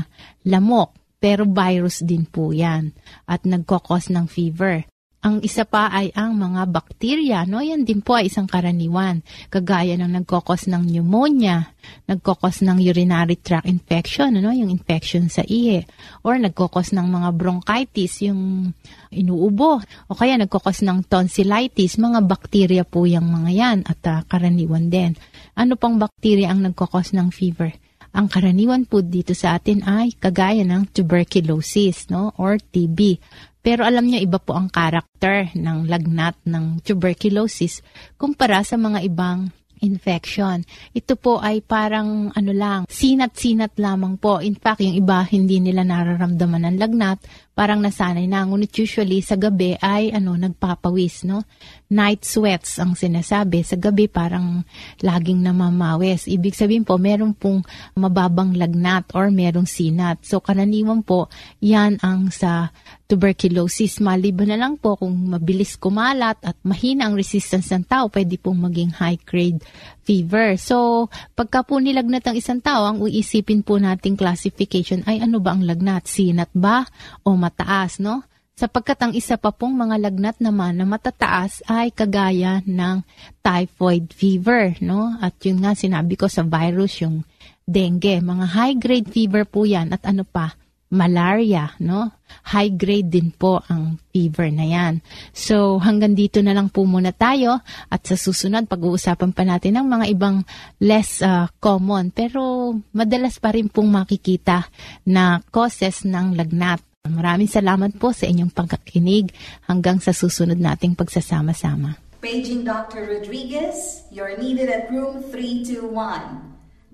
lamok. 0.49 0.95
Pero 1.17 1.49
virus 1.49 2.05
din 2.05 2.29
po 2.29 2.53
yan 2.53 2.93
at 3.25 3.43
nagkokos 3.49 4.13
ng 4.13 4.29
fever. 4.29 4.85
Ang 5.27 5.43
isa 5.43 5.67
pa 5.67 5.91
ay 5.91 6.15
ang 6.15 6.39
mga 6.39 6.71
bakterya, 6.71 7.51
no? 7.51 7.59
Yan 7.59 7.83
din 7.83 7.99
po 7.99 8.15
ay 8.15 8.31
isang 8.31 8.47
karaniwan. 8.47 9.27
Kagaya 9.51 9.99
ng 9.99 10.23
nagkokos 10.23 10.71
ng 10.71 10.87
pneumonia, 10.87 11.75
nagkokos 12.07 12.63
ng 12.63 12.79
urinary 12.79 13.35
tract 13.35 13.67
infection, 13.67 14.39
ano? 14.39 14.55
Yung 14.55 14.71
infection 14.71 15.27
sa 15.27 15.43
iye. 15.43 15.83
Or 16.23 16.39
nagkokos 16.39 16.95
ng 16.95 17.11
mga 17.11 17.35
bronchitis, 17.35 18.23
yung 18.23 18.71
inuubo. 19.11 19.83
O 20.07 20.15
kaya 20.15 20.39
nagkokos 20.39 20.87
ng 20.87 21.11
tonsillitis, 21.11 21.99
mga 21.99 22.23
bakterya 22.23 22.87
po 22.87 23.03
yung 23.11 23.27
mga 23.27 23.51
yan 23.51 23.79
at 23.83 23.99
uh, 24.07 24.23
karaniwan 24.31 24.95
din. 24.95 25.19
Ano 25.59 25.75
pang 25.75 25.99
bakterya 25.99 26.55
ang 26.55 26.63
nagkokos 26.63 27.19
ng 27.19 27.35
fever? 27.35 27.75
Ang 28.17 28.33
karaniwan 28.33 28.89
po 28.89 29.05
dito 29.05 29.37
sa 29.37 29.61
atin 29.61 29.85
ay 29.85 30.17
kagaya 30.17 30.65
ng 30.65 30.89
tuberculosis 30.89 32.09
no 32.09 32.33
or 32.41 32.57
TB. 32.57 33.21
Pero 33.67 33.83
alam 33.83 34.07
niyo, 34.07 34.23
iba 34.23 34.39
po 34.39 34.55
ang 34.55 34.71
karakter 34.71 35.51
ng 35.59 35.91
lagnat 35.91 36.39
ng 36.47 36.87
tuberculosis 36.87 37.83
kumpara 38.15 38.63
sa 38.63 38.79
mga 38.79 39.03
ibang 39.03 39.51
infection. 39.83 40.63
Ito 40.95 41.19
po 41.19 41.43
ay 41.43 41.67
parang 41.67 42.31
ano 42.31 42.53
lang, 42.55 42.87
sinat-sinat 42.87 43.75
lamang 43.75 44.23
po. 44.23 44.39
In 44.39 44.55
fact, 44.55 44.87
yung 44.87 44.95
iba 44.95 45.27
hindi 45.27 45.59
nila 45.59 45.83
nararamdaman 45.83 46.63
ng 46.63 46.77
lagnat, 46.79 47.19
parang 47.57 47.81
nasanay 47.81 48.29
na. 48.29 48.45
Ngunit 48.45 48.69
usually 48.77 49.25
sa 49.25 49.41
gabi 49.41 49.81
ay 49.81 50.13
ano, 50.13 50.37
nagpapawis, 50.37 51.25
no? 51.25 51.49
Night 51.89 52.29
sweats 52.29 52.77
ang 52.77 52.93
sinasabi. 52.93 53.65
Sa 53.65 53.81
gabi 53.81 54.13
parang 54.13 54.61
laging 55.01 55.41
namamawis. 55.41 56.29
Ibig 56.29 56.53
sabihin 56.53 56.85
po, 56.85 57.01
meron 57.01 57.33
pong 57.33 57.65
mababang 57.97 58.53
lagnat 58.53 59.09
or 59.17 59.33
merong 59.33 59.65
sinat. 59.65 60.21
So 60.21 60.45
karaniwan 60.45 61.01
po, 61.01 61.33
yan 61.65 61.97
ang 62.05 62.29
sa 62.29 62.77
tuberculosis. 63.09 64.05
Maliban 64.05 64.53
na 64.53 64.61
lang 64.61 64.77
po 64.77 65.01
kung 65.01 65.17
mabilis 65.17 65.81
kumalat 65.81 66.37
at 66.45 66.61
mahina 66.61 67.09
ang 67.09 67.17
resistance 67.17 67.73
ng 67.73 67.89
tao, 67.89 68.13
pwede 68.13 68.37
pong 68.37 68.61
maging 68.61 68.93
high-grade 69.01 69.65
fever. 70.07 70.55
So, 70.55 71.11
pagka 71.35 71.67
po 71.67 71.83
nilagnat 71.83 72.31
ang 72.31 72.37
isang 72.39 72.63
tao, 72.63 72.87
ang 72.87 73.03
uisipin 73.03 73.67
po 73.67 73.83
nating 73.83 74.15
classification 74.15 75.03
ay 75.05 75.19
ano 75.19 75.43
ba 75.43 75.59
ang 75.59 75.67
lagnat? 75.67 76.07
Sinat 76.07 76.55
ba 76.55 76.87
o 77.27 77.35
mataas, 77.35 77.99
no? 77.99 78.23
Sapagkat 78.57 78.97
ang 79.05 79.13
isa 79.13 79.37
pa 79.37 79.53
pong 79.53 79.77
mga 79.77 80.01
lagnat 80.01 80.41
naman 80.41 80.81
na 80.81 80.89
matataas 80.89 81.61
ay 81.69 81.93
kagaya 81.93 82.65
ng 82.65 83.05
typhoid 83.45 84.15
fever, 84.15 84.79
no? 84.81 85.13
At 85.19 85.37
yun 85.45 85.61
nga 85.61 85.77
sinabi 85.77 86.15
ko 86.15 86.31
sa 86.31 86.47
virus, 86.47 87.05
yung 87.05 87.27
dengue. 87.67 88.23
Mga 88.23 88.47
high-grade 88.55 89.11
fever 89.13 89.45
po 89.45 89.69
yan. 89.69 89.93
At 89.93 90.09
ano 90.09 90.25
pa? 90.25 90.57
malaria, 90.91 91.75
no? 91.83 92.11
High 92.47 92.73
grade 92.79 93.11
din 93.11 93.35
po 93.35 93.61
ang 93.67 93.99
fever 94.15 94.49
na 94.55 94.67
yan. 94.67 94.95
So, 95.35 95.83
hanggang 95.83 96.15
dito 96.15 96.41
na 96.41 96.55
lang 96.55 96.71
po 96.71 96.87
muna 96.87 97.11
tayo 97.11 97.61
at 97.91 98.07
sa 98.07 98.15
susunod 98.15 98.71
pag-uusapan 98.71 99.31
pa 99.35 99.43
natin 99.45 99.79
ng 99.79 99.87
mga 99.87 100.07
ibang 100.15 100.47
less 100.81 101.21
uh, 101.21 101.51
common 101.59 102.15
pero 102.15 102.73
madalas 102.95 103.37
pa 103.43 103.53
rin 103.53 103.69
pong 103.69 103.93
makikita 103.93 104.67
na 105.05 105.43
causes 105.51 106.07
ng 106.07 106.39
lagnat. 106.39 106.81
Maraming 107.07 107.51
salamat 107.51 107.95
po 108.03 108.11
sa 108.11 108.27
inyong 108.27 108.51
pagkakinig 108.51 109.31
hanggang 109.71 110.03
sa 110.03 110.11
susunod 110.11 110.59
nating 110.59 110.99
pagsasama-sama. 110.99 111.99
Paging 112.19 112.67
Dr. 112.67 113.07
Rodriguez, 113.07 114.03
you're 114.11 114.35
needed 114.35 114.67
at 114.67 114.91
room 114.91 115.23
321. 115.31 116.56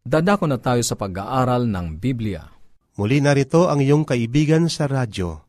Dadako 0.00 0.48
na 0.48 0.56
tayo 0.56 0.80
sa 0.80 0.96
pag-aaral 0.96 1.68
ng 1.68 2.00
Biblia. 2.00 2.48
Muli 2.96 3.20
narito 3.20 3.68
ang 3.68 3.84
iyong 3.84 4.08
kaibigan 4.08 4.72
sa 4.72 4.88
radyo, 4.88 5.44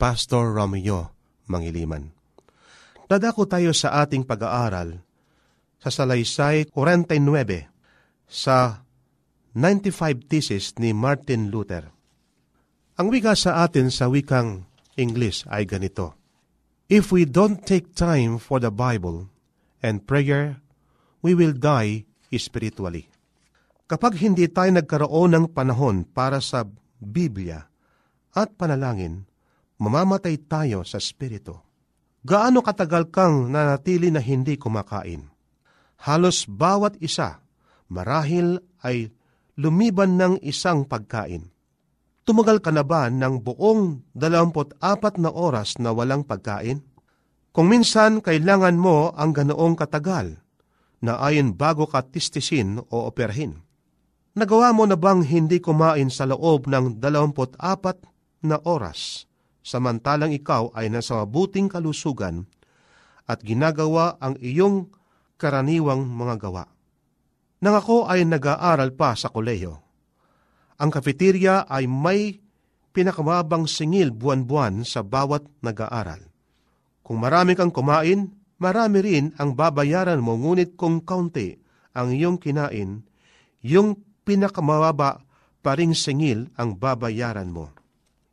Pastor 0.00 0.56
Romeo 0.56 1.12
Mangiliman. 1.44 2.08
Dadako 3.04 3.44
tayo 3.44 3.76
sa 3.76 4.00
ating 4.00 4.24
pag-aaral 4.24 4.96
sa 5.76 5.92
Salaysay 5.92 6.72
49 6.72 7.20
sa 8.24 8.80
95 9.52 10.24
Thesis 10.24 10.72
ni 10.80 10.96
Martin 10.96 11.52
Luther. 11.52 11.92
Ang 12.96 13.12
wika 13.12 13.36
sa 13.36 13.60
atin 13.60 13.92
sa 13.92 14.08
wikang 14.08 14.64
English 14.96 15.44
ay 15.52 15.68
ganito, 15.68 16.16
If 16.88 17.12
we 17.12 17.28
don't 17.28 17.60
take 17.60 17.92
time 17.92 18.40
for 18.40 18.56
the 18.56 18.72
Bible 18.72 19.28
and 19.84 20.08
prayer, 20.08 20.64
we 21.20 21.36
will 21.36 21.52
die 21.52 22.08
spiritually. 22.32 23.11
Kapag 23.92 24.16
hindi 24.24 24.48
tayo 24.48 24.72
nagkaroon 24.72 25.36
ng 25.36 25.46
panahon 25.52 26.08
para 26.08 26.40
sa 26.40 26.64
Biblia 26.96 27.60
at 28.32 28.56
panalangin, 28.56 29.28
mamamatay 29.76 30.48
tayo 30.48 30.80
sa 30.80 30.96
Espiritu. 30.96 31.60
Gaano 32.24 32.64
katagal 32.64 33.12
kang 33.12 33.52
nanatili 33.52 34.08
na 34.08 34.24
hindi 34.24 34.56
kumakain? 34.56 35.28
Halos 36.08 36.48
bawat 36.48 36.96
isa, 37.04 37.44
marahil 37.92 38.64
ay 38.80 39.12
lumiban 39.60 40.16
ng 40.16 40.40
isang 40.40 40.88
pagkain. 40.88 41.52
Tumagal 42.24 42.64
ka 42.64 42.72
na 42.72 42.88
ba 42.88 43.12
ng 43.12 43.44
buong 43.44 44.08
24 44.16 45.20
na 45.20 45.28
oras 45.28 45.76
na 45.76 45.92
walang 45.92 46.24
pagkain? 46.24 46.80
Kung 47.52 47.68
minsan 47.68 48.24
kailangan 48.24 48.80
mo 48.80 49.12
ang 49.12 49.36
ganoong 49.36 49.76
katagal 49.76 50.40
na 51.04 51.20
ayon 51.20 51.52
bago 51.52 51.84
ka 51.84 52.00
tistisin 52.00 52.80
o 52.88 52.96
operhin. 53.04 53.60
Nagawa 54.32 54.72
mo 54.72 54.88
na 54.88 54.96
bang 54.96 55.20
hindi 55.20 55.60
kumain 55.60 56.08
sa 56.08 56.24
loob 56.24 56.64
ng 56.64 56.96
24 57.04 57.36
na 58.48 58.56
oras, 58.64 59.28
samantalang 59.60 60.32
ikaw 60.32 60.72
ay 60.72 60.88
nasa 60.88 61.20
mabuting 61.20 61.68
kalusugan 61.68 62.48
at 63.28 63.44
ginagawa 63.44 64.16
ang 64.24 64.40
iyong 64.40 64.88
karaniwang 65.36 66.08
mga 66.08 66.48
gawa? 66.48 66.64
Nang 67.60 67.76
ako 67.76 68.08
ay 68.08 68.24
nag-aaral 68.24 68.96
pa 68.96 69.12
sa 69.12 69.28
koleyo, 69.28 69.84
ang 70.80 70.88
kafeterya 70.88 71.68
ay 71.68 71.84
may 71.84 72.40
pinakamabang 72.96 73.68
singil 73.68 74.16
buwan-buwan 74.16 74.80
sa 74.88 75.04
bawat 75.04 75.44
nag-aaral. 75.60 76.24
Kung 77.04 77.20
marami 77.20 77.52
kang 77.52 77.68
kumain, 77.68 78.32
marami 78.56 78.98
rin 79.04 79.36
ang 79.36 79.52
babayaran 79.52 80.24
mo 80.24 80.40
ngunit 80.40 80.72
kung 80.80 81.04
kaunti 81.04 81.52
ang 81.92 82.16
iyong 82.16 82.40
kinain, 82.40 83.04
yung 83.60 84.00
pinakamababa 84.22 85.22
pa 85.62 85.72
ring 85.78 85.94
singil 85.94 86.50
ang 86.58 86.74
babayaran 86.78 87.50
mo. 87.54 87.70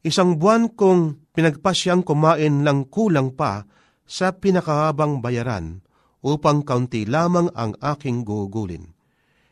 Isang 0.02 0.40
buwan 0.40 0.72
kong 0.74 1.32
pinagpasyang 1.36 2.08
kumain 2.08 2.64
lang 2.66 2.88
kulang 2.88 3.36
pa 3.36 3.68
sa 4.10 4.34
pinakahabang 4.34 5.22
bayaran 5.22 5.86
upang 6.26 6.66
kaunti 6.66 7.06
lamang 7.06 7.52
ang 7.54 7.76
aking 7.84 8.26
gugulin. 8.26 8.96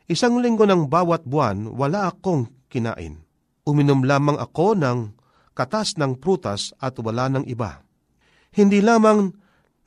Isang 0.08 0.40
linggo 0.40 0.64
ng 0.64 0.88
bawat 0.88 1.28
buwan 1.28 1.68
wala 1.76 2.10
akong 2.10 2.48
kinain. 2.72 3.22
Uminom 3.68 4.08
lamang 4.08 4.40
ako 4.40 4.80
ng 4.80 5.00
katas 5.52 6.00
ng 6.00 6.16
prutas 6.18 6.72
at 6.80 6.96
wala 7.04 7.28
ng 7.28 7.44
iba. 7.44 7.84
Hindi 8.56 8.80
lamang 8.80 9.36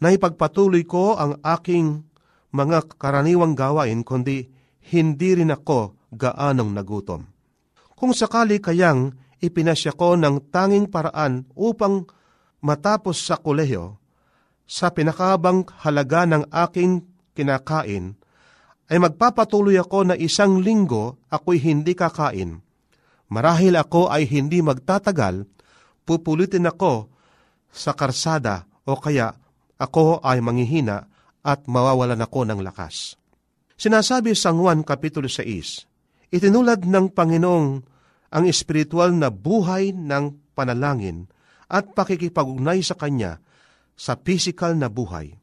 naipagpatuloy 0.04 0.84
ko 0.84 1.16
ang 1.16 1.40
aking 1.40 2.04
mga 2.52 3.00
karaniwang 3.00 3.56
gawain, 3.56 4.04
kundi 4.04 4.50
hindi 4.92 5.30
rin 5.38 5.54
ako 5.54 5.99
gaanong 6.12 6.70
nagutom. 6.74 7.26
Kung 7.94 8.12
sakali 8.16 8.58
kayang 8.58 9.12
ipinasya 9.40 9.96
ko 9.96 10.16
ng 10.16 10.52
tanging 10.52 10.88
paraan 10.88 11.48
upang 11.56 12.08
matapos 12.60 13.20
sa 13.20 13.40
kolehiyo, 13.40 13.96
sa 14.70 14.94
pinakabang 14.94 15.66
halaga 15.82 16.24
ng 16.30 16.46
aking 16.48 17.02
kinakain, 17.34 18.14
ay 18.90 18.98
magpapatuloy 18.98 19.78
ako 19.78 20.12
na 20.12 20.14
isang 20.18 20.62
linggo 20.62 21.18
ako'y 21.30 21.58
hindi 21.58 21.94
kakain. 21.94 22.62
Marahil 23.30 23.78
ako 23.78 24.10
ay 24.10 24.26
hindi 24.26 24.62
magtatagal, 24.62 25.46
pupulitin 26.02 26.66
ako 26.66 27.06
sa 27.70 27.94
karsada 27.94 28.66
o 28.82 28.98
kaya 28.98 29.30
ako 29.78 30.18
ay 30.26 30.42
manghihina 30.42 31.06
at 31.40 31.64
mawawalan 31.70 32.18
ako 32.20 32.46
ng 32.50 32.60
lakas. 32.60 33.14
Sinasabi 33.78 34.36
sa 34.36 34.52
Juan 34.52 34.84
Kapitulo 34.84 35.30
6, 35.30 35.89
Itinulad 36.30 36.86
ng 36.86 37.10
Panginoong 37.10 37.68
ang 38.30 38.44
espiritual 38.46 39.10
na 39.10 39.34
buhay 39.34 39.90
ng 39.90 40.54
panalangin 40.54 41.26
at 41.66 41.90
pakikipag-ugnay 41.94 42.82
sa 42.86 42.94
Kanya 42.94 43.42
sa 43.98 44.14
pisikal 44.14 44.78
na 44.78 44.86
buhay. 44.86 45.34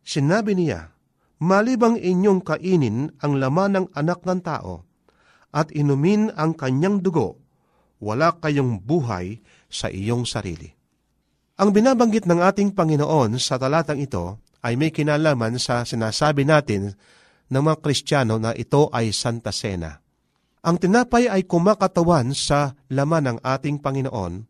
Sinabi 0.00 0.56
niya, 0.56 0.92
Malibang 1.44 2.00
inyong 2.00 2.40
kainin 2.40 3.12
ang 3.20 3.36
laman 3.36 3.70
ng 3.76 3.86
anak 3.92 4.24
ng 4.24 4.40
tao 4.40 4.86
at 5.52 5.68
inumin 5.74 6.32
ang 6.34 6.56
kanyang 6.56 7.04
dugo, 7.04 7.36
wala 8.00 8.38
kayong 8.38 8.80
buhay 8.80 9.44
sa 9.68 9.92
iyong 9.92 10.24
sarili. 10.24 10.72
Ang 11.60 11.70
binabanggit 11.70 12.26
ng 12.26 12.40
ating 12.42 12.74
Panginoon 12.74 13.38
sa 13.38 13.60
talatang 13.60 14.00
ito 14.00 14.42
ay 14.64 14.74
may 14.74 14.90
kinalaman 14.90 15.60
sa 15.60 15.84
sinasabi 15.84 16.48
natin 16.48 16.96
ng 17.52 17.62
mga 17.62 17.78
Kristiyano 17.84 18.40
na 18.40 18.56
ito 18.56 18.88
ay 18.90 19.12
Santa 19.12 19.52
Cena. 19.52 20.03
Ang 20.64 20.80
tinapay 20.80 21.28
ay 21.28 21.44
kumakatawan 21.44 22.32
sa 22.32 22.72
laman 22.88 23.36
ng 23.36 23.38
ating 23.44 23.84
Panginoon 23.84 24.48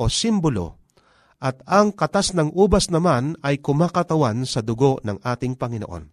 o 0.00 0.08
simbolo 0.08 0.80
at 1.44 1.60
ang 1.68 1.92
katas 1.92 2.32
ng 2.32 2.56
ubas 2.56 2.88
naman 2.88 3.36
ay 3.44 3.60
kumakatawan 3.60 4.48
sa 4.48 4.64
dugo 4.64 4.96
ng 5.04 5.20
ating 5.20 5.60
Panginoon. 5.60 6.08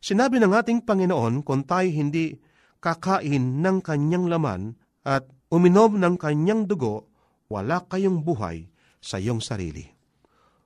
Sinabi 0.00 0.40
ng 0.40 0.52
ating 0.56 0.80
Panginoon 0.88 1.44
kung 1.44 1.68
tayo 1.68 1.90
hindi 1.92 2.40
kakain 2.80 3.60
ng 3.60 3.84
kanyang 3.84 4.32
laman 4.32 4.80
at 5.04 5.28
uminom 5.52 6.00
ng 6.00 6.16
kanyang 6.16 6.64
dugo, 6.64 7.12
wala 7.52 7.84
kayong 7.84 8.24
buhay 8.24 8.64
sa 8.96 9.20
iyong 9.20 9.44
sarili. 9.44 9.84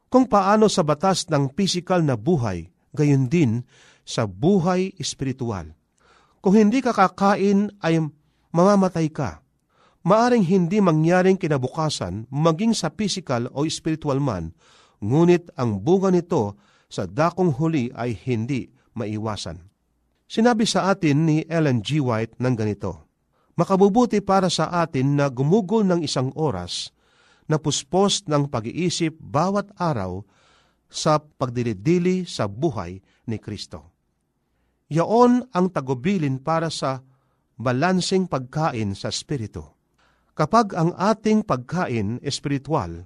Kung 0.07 0.31
paano 0.31 0.71
sa 0.71 0.87
batas 0.87 1.27
ng 1.27 1.51
pisikal 1.51 2.03
na 2.07 2.15
buhay, 2.15 2.71
gayon 2.95 3.27
din 3.27 3.67
sa 4.07 4.27
buhay 4.31 4.95
espiritual. 5.03 5.78
Kung 6.39 6.55
hindi 6.55 6.79
ka 6.79 6.95
kakain 6.95 7.75
ay 7.83 7.99
mamamatay 8.55 9.11
ka. 9.11 9.43
Maaring 10.07 10.47
hindi 10.47 10.79
mangyaring 10.79 11.37
kinabukasan 11.37 12.31
maging 12.31 12.73
sa 12.73 12.89
physical 12.89 13.51
o 13.53 13.67
spiritual 13.67 14.23
man, 14.23 14.55
ngunit 15.03 15.51
ang 15.59 15.83
bunga 15.83 16.09
nito 16.15 16.57
sa 16.89 17.05
dakong 17.05 17.59
huli 17.59 17.93
ay 17.93 18.17
hindi 18.17 18.71
maiwasan. 18.97 19.69
Sinabi 20.29 20.65
sa 20.65 20.89
atin 20.93 21.27
ni 21.29 21.45
Ellen 21.49 21.85
G. 21.85 22.01
White 22.01 22.39
ng 22.41 22.55
ganito, 22.57 23.09
Makabubuti 23.59 24.23
para 24.23 24.47
sa 24.47 24.71
atin 24.71 25.19
na 25.19 25.27
gumugol 25.27 25.83
ng 25.83 26.07
isang 26.07 26.31
oras 26.39 26.95
na 27.51 27.59
puspos 27.59 28.23
ng 28.31 28.47
pag-iisip 28.47 29.19
bawat 29.19 29.75
araw 29.75 30.23
sa 30.87 31.19
pagdilidili 31.19 32.23
sa 32.23 32.47
buhay 32.47 33.03
ni 33.27 33.37
Kristo. 33.43 33.98
Yaon 34.89 35.45
ang 35.53 35.67
tagubilin 35.69 36.41
para 36.41 36.73
sa 36.73 37.05
balansing 37.61 38.25
pagkain 38.25 38.97
sa 38.97 39.13
Espiritu. 39.13 39.65
Kapag 40.33 40.73
ang 40.79 40.95
ating 40.95 41.45
pagkain 41.45 42.23
espiritual 42.23 43.05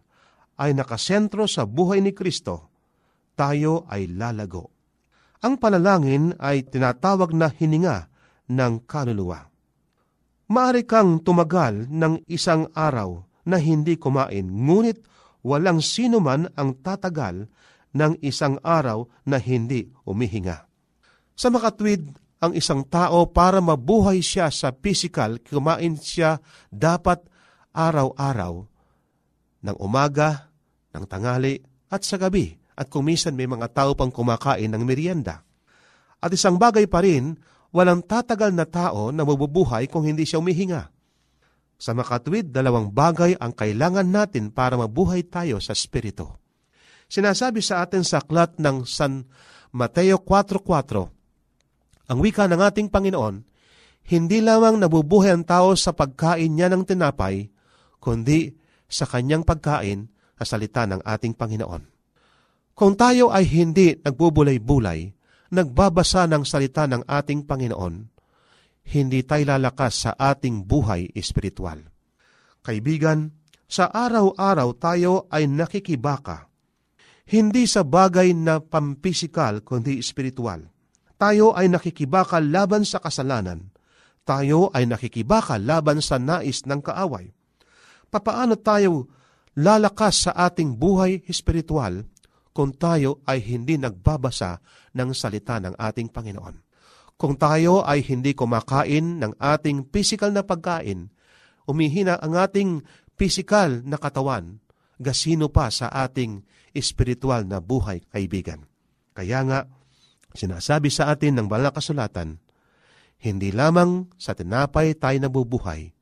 ay 0.61 0.77
nakasentro 0.77 1.49
sa 1.49 1.65
buhay 1.65 2.05
ni 2.05 2.13
Kristo, 2.13 2.71
tayo 3.35 3.89
ay 3.89 4.13
lalago. 4.13 4.71
Ang 5.43 5.59
panalangin 5.59 6.37
ay 6.39 6.69
tinatawag 6.69 7.35
na 7.35 7.51
hininga 7.51 8.07
ng 8.53 8.85
kaluluwa. 8.87 9.49
Maari 10.53 10.85
kang 10.85 11.25
tumagal 11.25 11.89
ng 11.89 12.29
isang 12.29 12.69
araw 12.77 13.25
na 13.49 13.59
hindi 13.59 13.97
kumain, 13.97 14.47
ngunit 14.47 15.03
walang 15.43 15.83
sino 15.83 16.23
man 16.23 16.47
ang 16.55 16.79
tatagal 16.85 17.49
ng 17.97 18.13
isang 18.23 18.61
araw 18.63 19.09
na 19.27 19.41
hindi 19.41 19.91
umihinga. 20.07 20.72
Sa 21.43 21.51
makatwid, 21.51 22.07
ang 22.39 22.55
isang 22.55 22.87
tao 22.87 23.27
para 23.27 23.59
mabuhay 23.59 24.23
siya 24.23 24.47
sa 24.47 24.71
physical, 24.71 25.43
kumain 25.43 25.99
siya 25.99 26.39
dapat 26.71 27.19
araw-araw 27.75 28.63
ng 29.67 29.77
umaga, 29.83 30.55
ng 30.95 31.03
tangali 31.03 31.59
at 31.91 32.07
sa 32.07 32.15
gabi 32.15 32.55
at 32.79 32.87
kumisan 32.87 33.35
may 33.35 33.51
mga 33.51 33.75
tao 33.75 33.99
pang 33.99 34.15
kumakain 34.15 34.71
ng 34.71 34.87
merienda. 34.87 35.43
At 36.23 36.31
isang 36.31 36.63
bagay 36.63 36.87
pa 36.87 37.03
rin, 37.03 37.35
walang 37.75 38.07
tatagal 38.07 38.55
na 38.55 38.63
tao 38.63 39.11
na 39.11 39.27
mabubuhay 39.27 39.91
kung 39.91 40.07
hindi 40.07 40.23
siya 40.23 40.39
umihinga. 40.39 40.95
Sa 41.75 41.91
makatwid, 41.91 42.55
dalawang 42.55 42.95
bagay 42.95 43.35
ang 43.43 43.51
kailangan 43.51 44.07
natin 44.07 44.55
para 44.55 44.79
mabuhay 44.79 45.27
tayo 45.27 45.59
sa 45.59 45.75
Espiritu. 45.75 46.31
Sinasabi 47.11 47.59
sa 47.67 47.83
atin 47.83 48.07
sa 48.07 48.23
aklat 48.23 48.63
ng 48.63 48.87
San 48.87 49.27
Mateo 49.75 50.23
4.4, 50.23 51.22
ang 52.11 52.19
wika 52.19 52.51
ng 52.51 52.61
ating 52.61 52.89
Panginoon, 52.91 53.45
hindi 54.11 54.43
lamang 54.43 54.83
nabubuhay 54.83 55.31
ang 55.31 55.47
tao 55.47 55.79
sa 55.79 55.95
pagkain 55.95 56.51
niya 56.51 56.67
ng 56.73 56.83
tinapay, 56.83 57.47
kundi 58.03 58.51
sa 58.91 59.07
kanyang 59.07 59.47
pagkain 59.47 60.11
sa 60.43 60.59
salita 60.59 60.83
ng 60.91 61.07
ating 61.07 61.39
Panginoon. 61.39 61.83
Kung 62.75 62.99
tayo 62.99 63.31
ay 63.31 63.47
hindi 63.47 63.95
nagbubulay-bulay, 63.95 65.15
nagbabasa 65.53 66.27
ng 66.27 66.43
salita 66.43 66.89
ng 66.91 67.07
ating 67.07 67.47
Panginoon, 67.47 67.95
hindi 68.91 69.23
tayo 69.23 69.55
lalakas 69.55 70.09
sa 70.09 70.11
ating 70.19 70.67
buhay 70.67 71.15
espiritual. 71.15 71.79
Kaibigan, 72.65 73.31
sa 73.71 73.89
araw-araw 73.89 74.69
tayo 74.77 75.13
ay 75.31 75.47
nakikibaka, 75.47 76.51
hindi 77.31 77.71
sa 77.71 77.87
bagay 77.87 78.35
na 78.35 78.59
pampisikal 78.59 79.63
kundi 79.63 80.03
espiritual. 80.03 80.72
Tayo 81.23 81.55
ay 81.55 81.71
nakikibaka 81.71 82.43
laban 82.43 82.83
sa 82.83 82.99
kasalanan. 82.99 83.71
Tayo 84.27 84.75
ay 84.75 84.91
nakikibaka 84.91 85.55
laban 85.55 86.03
sa 86.03 86.19
nais 86.19 86.67
ng 86.67 86.83
kaaway. 86.83 87.31
Papaano 88.11 88.59
tayo 88.59 89.07
lalakas 89.55 90.27
sa 90.27 90.35
ating 90.35 90.75
buhay 90.75 91.23
espiritual 91.31 92.11
kung 92.51 92.75
tayo 92.75 93.23
ay 93.23 93.39
hindi 93.39 93.79
nagbabasa 93.79 94.59
ng 94.99 95.15
salita 95.15 95.63
ng 95.63 95.79
ating 95.79 96.11
Panginoon. 96.11 96.59
Kung 97.15 97.39
tayo 97.39 97.87
ay 97.87 98.03
hindi 98.03 98.35
kumakain 98.35 99.23
ng 99.23 99.39
ating 99.39 99.95
physical 99.95 100.35
na 100.35 100.43
pagkain, 100.43 101.07
umihina 101.71 102.19
ang 102.19 102.35
ating 102.35 102.83
physical 103.15 103.79
na 103.87 103.95
katawan, 103.95 104.59
gasino 104.99 105.55
pa 105.55 105.71
sa 105.71 105.87
ating 105.87 106.43
espiritual 106.75 107.47
na 107.47 107.63
buhay, 107.63 108.03
kaibigan. 108.11 108.67
Kaya 109.15 109.39
nga, 109.47 109.61
sinasabi 110.33 110.89
sa 110.93 111.13
atin 111.13 111.39
ng 111.39 111.47
banal 111.49 111.71
na 111.71 111.77
kasulatan, 111.77 112.41
hindi 113.23 113.55
lamang 113.55 114.11
sa 114.19 114.35
tinapay 114.35 114.99
tayo 114.99 115.17
nabubuhay, 115.23 115.95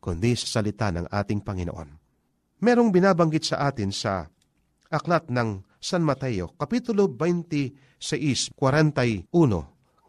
kundi 0.00 0.32
sa 0.32 0.60
salita 0.60 0.88
ng 0.88 1.12
ating 1.12 1.44
Panginoon. 1.44 1.88
Merong 2.64 2.88
binabanggit 2.88 3.44
sa 3.44 3.68
atin 3.68 3.92
sa 3.92 4.24
aklat 4.88 5.28
ng 5.28 5.60
San 5.76 6.00
Mateo, 6.00 6.56
Kapitulo 6.56 7.12
26, 7.12 8.56
41. 8.56 9.28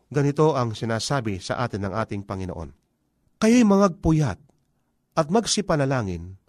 Ganito 0.07 0.55
ang 0.55 0.71
sinasabi 0.71 1.43
sa 1.43 1.59
atin 1.59 1.89
ng 1.89 1.93
ating 1.99 2.23
Panginoon. 2.23 2.69
Kayo'y 3.35 3.67
mangagpuyat 3.67 4.39
at 5.19 5.27
magsipanalangin 5.27 6.39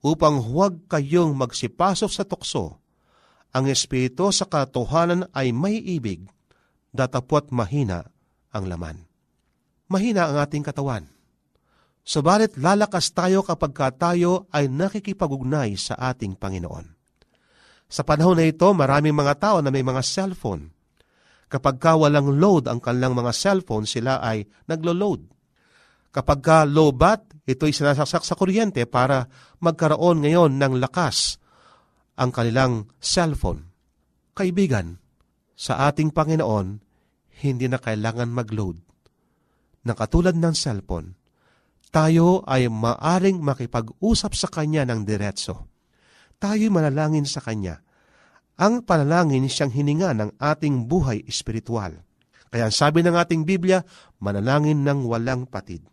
upang 0.00 0.40
huwag 0.40 0.88
kayong 0.88 1.36
magsipasok 1.36 2.10
sa 2.10 2.24
tukso. 2.24 2.80
Ang 3.52 3.68
espiritu 3.68 4.32
sa 4.32 4.48
katotohanan 4.48 5.28
ay 5.36 5.52
may 5.52 5.76
ibig, 5.76 6.24
datapwat 6.92 7.48
mahina 7.50 8.04
ang 8.52 8.68
laman. 8.68 9.08
Mahina 9.88 10.28
ang 10.28 10.38
ating 10.40 10.64
katawan. 10.64 11.08
Subalit 12.02 12.56
lalakas 12.60 13.10
tayo 13.16 13.40
kapag 13.42 13.72
ka 13.72 13.88
tayo 13.94 14.46
ay 14.52 14.68
nakikipag-ugnay 14.68 15.76
sa 15.80 15.96
ating 16.12 16.36
Panginoon. 16.36 16.86
Sa 17.92 18.02
panahon 18.08 18.40
na 18.40 18.48
ito, 18.48 18.72
maraming 18.72 19.12
mga 19.12 19.34
tao 19.36 19.56
na 19.60 19.68
may 19.68 19.84
mga 19.84 20.00
cellphone. 20.00 20.72
Kapag 21.52 21.76
ka 21.76 21.92
walang 22.00 22.40
load 22.40 22.64
ang 22.64 22.80
kanilang 22.80 23.12
mga 23.12 23.36
cellphone, 23.36 23.84
sila 23.84 24.24
ay 24.24 24.48
naglo-load. 24.64 25.28
Kapag 26.08 26.40
ka 26.40 26.56
low 26.64 26.96
bat, 26.96 27.20
ito'y 27.44 27.76
sinasaksak 27.76 28.24
sa 28.24 28.32
kuryente 28.36 28.88
para 28.88 29.28
magkaroon 29.60 30.24
ngayon 30.24 30.56
ng 30.56 30.80
lakas 30.80 31.36
ang 32.16 32.32
kanilang 32.32 32.88
cellphone. 32.96 33.68
Kaibigan, 34.32 35.01
sa 35.62 35.86
ating 35.86 36.10
Panginoon, 36.10 36.82
hindi 37.46 37.70
na 37.70 37.78
kailangan 37.78 38.26
mag-load. 38.26 38.82
Na 39.86 39.94
katulad 39.94 40.34
ng 40.34 40.54
cellphone, 40.58 41.14
tayo 41.94 42.42
ay 42.50 42.66
maaring 42.66 43.38
makipag-usap 43.38 44.34
sa 44.34 44.50
Kanya 44.50 44.82
ng 44.82 45.06
diretso 45.06 45.70
tayo'y 46.42 46.74
manalangin 46.74 47.22
sa 47.22 47.38
Kanya. 47.38 47.78
Ang 48.58 48.82
panalangin 48.82 49.46
siyang 49.46 49.70
hininga 49.70 50.10
ng 50.18 50.30
ating 50.42 50.90
buhay 50.90 51.22
espiritual. 51.30 52.02
Kaya 52.50 52.68
sabi 52.68 53.06
ng 53.06 53.14
ating 53.14 53.46
Biblia, 53.46 53.80
manalangin 54.18 54.82
ng 54.82 55.06
walang 55.06 55.46
patid. 55.46 55.86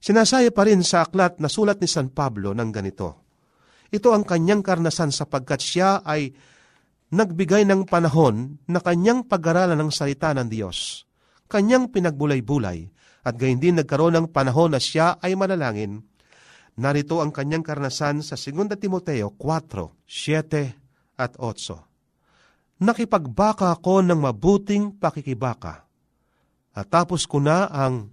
Sinasaya 0.00 0.50
pa 0.50 0.64
rin 0.66 0.80
sa 0.80 1.04
aklat 1.04 1.38
na 1.38 1.46
sulat 1.46 1.78
ni 1.78 1.86
San 1.86 2.10
Pablo 2.10 2.56
ng 2.56 2.70
ganito. 2.72 3.28
Ito 3.92 4.10
ang 4.16 4.26
kanyang 4.26 4.66
karnasan 4.66 5.14
sapagkat 5.14 5.62
siya 5.62 6.02
ay 6.02 6.34
nagbigay 7.16 7.64
ng 7.64 7.88
panahon 7.88 8.60
na 8.68 8.84
kanyang 8.84 9.24
pag-aralan 9.24 9.80
ng 9.80 9.90
salita 9.90 10.36
ng 10.36 10.52
Diyos. 10.52 11.08
Kanyang 11.48 11.88
pinagbulay-bulay 11.88 12.92
at 13.24 13.34
gayon 13.40 13.58
din 13.58 13.80
nagkaroon 13.80 14.12
ng 14.20 14.26
panahon 14.28 14.76
na 14.76 14.80
siya 14.82 15.16
ay 15.24 15.32
manalangin 15.32 16.04
Narito 16.76 17.24
ang 17.24 17.32
kanyang 17.32 17.64
karnasan 17.64 18.20
sa 18.20 18.36
2 18.36 18.76
Timoteo 18.76 19.32
4, 19.32 19.96
7 20.04 21.16
at 21.16 21.32
8. 21.40 22.84
Nakipagbaka 22.84 23.72
ako 23.72 24.04
ng 24.04 24.20
mabuting 24.20 25.00
pakikibaka. 25.00 25.88
At 26.76 26.92
tapos 26.92 27.24
ko 27.24 27.40
na 27.40 27.64
ang 27.72 28.12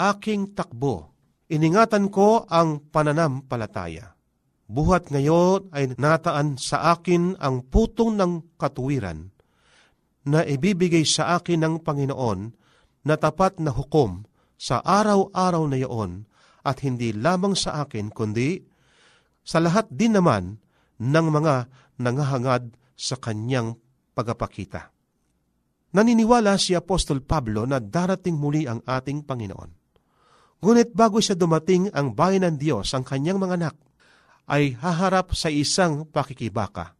aking 0.00 0.56
takbo. 0.56 1.12
Iningatan 1.52 2.08
ko 2.08 2.48
ang 2.48 2.88
pananampalataya. 2.88 4.16
Buhat 4.68 5.08
ngayon 5.08 5.72
ay 5.72 5.96
nataan 5.96 6.60
sa 6.60 6.92
akin 6.92 7.40
ang 7.40 7.64
putong 7.64 8.20
ng 8.20 8.60
katuwiran 8.60 9.32
na 10.28 10.44
ibibigay 10.44 11.08
sa 11.08 11.40
akin 11.40 11.64
ng 11.64 11.74
Panginoon 11.80 12.52
na 13.08 13.16
tapat 13.16 13.64
na 13.64 13.72
hukom 13.72 14.28
sa 14.60 14.84
araw-araw 14.84 15.64
na 15.72 15.80
iyon 15.80 16.28
at 16.68 16.84
hindi 16.84 17.16
lamang 17.16 17.56
sa 17.56 17.80
akin, 17.80 18.12
kundi 18.12 18.60
sa 19.40 19.56
lahat 19.56 19.88
din 19.88 20.20
naman 20.20 20.60
ng 21.00 21.26
mga 21.32 21.54
nangahangad 22.04 22.68
sa 22.92 23.16
kanyang 23.16 23.80
pagapakita. 24.12 24.92
Naniniwala 25.96 26.60
si 26.60 26.76
Apostol 26.76 27.24
Pablo 27.24 27.64
na 27.64 27.80
darating 27.80 28.36
muli 28.36 28.68
ang 28.68 28.84
ating 28.84 29.24
Panginoon. 29.24 29.70
Ngunit 30.60 30.92
bago 30.92 31.24
siya 31.24 31.40
dumating 31.40 31.88
ang 31.96 32.12
bayan 32.12 32.44
ng 32.44 32.56
Diyos, 32.60 32.92
ang 32.92 33.08
kanyang 33.08 33.40
mga 33.40 33.56
anak, 33.56 33.87
ay 34.50 34.74
haharap 34.80 35.36
sa 35.36 35.52
isang 35.52 36.08
pakikibaka. 36.08 36.96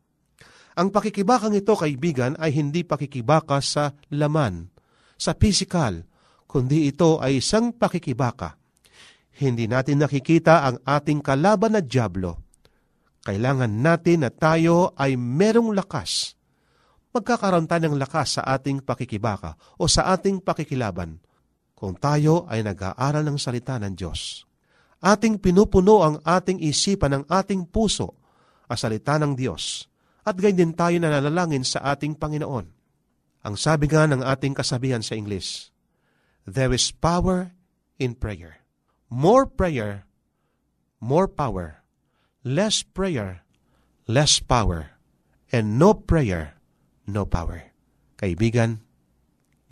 Ang 0.79 0.95
pakikibakang 0.95 1.57
ito, 1.57 1.75
kaibigan, 1.75 2.39
ay 2.39 2.55
hindi 2.55 2.87
pakikibaka 2.87 3.59
sa 3.59 3.97
laman, 4.15 4.71
sa 5.19 5.35
physical, 5.35 6.07
kundi 6.47 6.87
ito 6.87 7.19
ay 7.19 7.43
isang 7.43 7.75
pakikibaka 7.75 8.59
hindi 9.39 9.71
natin 9.71 10.03
nakikita 10.03 10.67
ang 10.67 10.77
ating 10.83 11.23
kalaban 11.23 11.79
na 11.79 11.83
Diablo. 11.83 12.43
Kailangan 13.23 13.71
natin 13.71 14.27
na 14.27 14.31
tayo 14.35 14.99
ay 14.99 15.15
merong 15.15 15.71
lakas. 15.79 16.35
Magkakaroon 17.15 17.71
tayo 17.71 17.87
ng 17.87 17.99
lakas 18.03 18.39
sa 18.39 18.43
ating 18.51 18.83
pakikibaka 18.83 19.55
o 19.79 19.87
sa 19.87 20.11
ating 20.11 20.43
pakikilaban 20.43 21.23
kung 21.79 21.95
tayo 21.95 22.51
ay 22.51 22.67
nag-aaral 22.67 23.23
ng 23.23 23.39
salita 23.39 23.79
ng 23.79 23.95
Diyos. 23.95 24.48
Ating 24.99 25.39
pinupuno 25.39 26.03
ang 26.03 26.17
ating 26.27 26.59
isipan 26.59 27.15
ng 27.15 27.25
ating 27.31 27.71
puso 27.71 28.19
ang 28.67 28.79
salita 28.79 29.17
ng 29.17 29.39
Diyos. 29.39 29.89
at 30.29 30.37
ganyan 30.37 30.61
din 30.61 30.73
tayo 30.77 30.93
nananalangin 31.01 31.65
sa 31.65 31.81
ating 31.97 32.13
Panginoon. 32.21 32.67
Ang 33.49 33.55
sabi 33.57 33.89
nga 33.89 34.05
ng 34.05 34.21
ating 34.21 34.53
kasabihan 34.53 35.01
sa 35.01 35.17
English, 35.17 35.73
There 36.45 36.69
is 36.77 36.93
power 36.93 37.57
in 37.97 38.13
prayer. 38.13 38.61
More 39.09 39.49
prayer, 39.49 40.05
more 41.01 41.33
power. 41.33 41.81
Less 42.45 42.85
prayer, 42.85 43.41
less 44.05 44.37
power. 44.45 45.01
And 45.49 45.81
no 45.81 45.97
prayer, 45.97 46.61
no 47.09 47.25
power. 47.25 47.73
Kaibigan, 48.21 48.85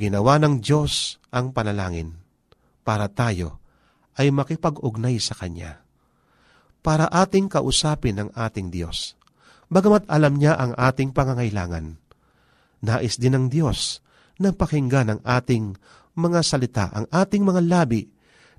ginawa 0.00 0.40
ng 0.40 0.64
Diyos 0.64 1.20
ang 1.28 1.52
panalangin 1.52 2.16
para 2.80 3.12
tayo 3.12 3.60
ay 4.16 4.32
makipag-ugnay 4.32 5.20
sa 5.20 5.36
Kanya. 5.36 5.84
Para 6.80 7.06
ating 7.12 7.52
kausapin 7.52 8.16
ang 8.16 8.30
ating 8.32 8.72
Diyos. 8.72 9.14
Bagamat 9.68 10.08
alam 10.08 10.38
niya 10.38 10.56
ang 10.56 10.72
ating 10.78 11.12
pangangailangan. 11.12 11.98
Nais 12.86 13.18
din 13.18 13.34
ng 13.34 13.46
Diyos 13.50 14.00
na 14.38 14.54
pakinggan 14.54 15.10
ang 15.10 15.20
ating 15.26 15.74
mga 16.16 16.40
salita, 16.46 16.86
ang 16.94 17.10
ating 17.10 17.42
mga 17.42 17.60
labi 17.66 18.06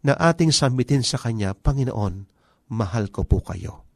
na 0.04 0.14
ating 0.14 0.54
sambitin 0.54 1.02
sa 1.02 1.18
Kanya, 1.18 1.56
Panginoon, 1.58 2.28
mahal 2.70 3.10
ko 3.10 3.26
po 3.26 3.42
kayo. 3.42 3.88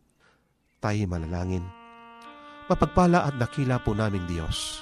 Tayo 0.81 1.03
manalangin. 1.05 1.65
Mapagpala 2.71 3.27
at 3.27 3.35
nakila 3.37 3.83
po 3.83 3.91
naming 3.91 4.25
Diyos. 4.25 4.81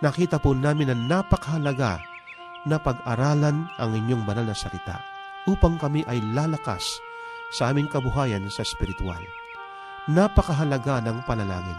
Nakita 0.00 0.40
po 0.40 0.56
namin 0.56 0.90
na 0.90 0.96
napakahalaga 0.96 2.00
na 2.66 2.80
pag-aralan 2.80 3.68
ang 3.78 3.90
inyong 3.92 4.24
banal 4.24 4.48
na 4.48 4.56
salita 4.56 5.15
upang 5.46 5.78
kami 5.78 6.02
ay 6.10 6.18
lalakas 6.34 6.98
sa 7.54 7.70
aming 7.70 7.86
kabuhayan 7.86 8.46
sa 8.50 8.66
spiritual. 8.66 9.22
Napakahalaga 10.10 11.02
ng 11.02 11.22
panalangin. 11.26 11.78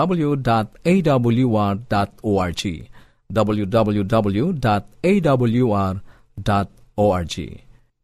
www.awr.org 3.30 4.54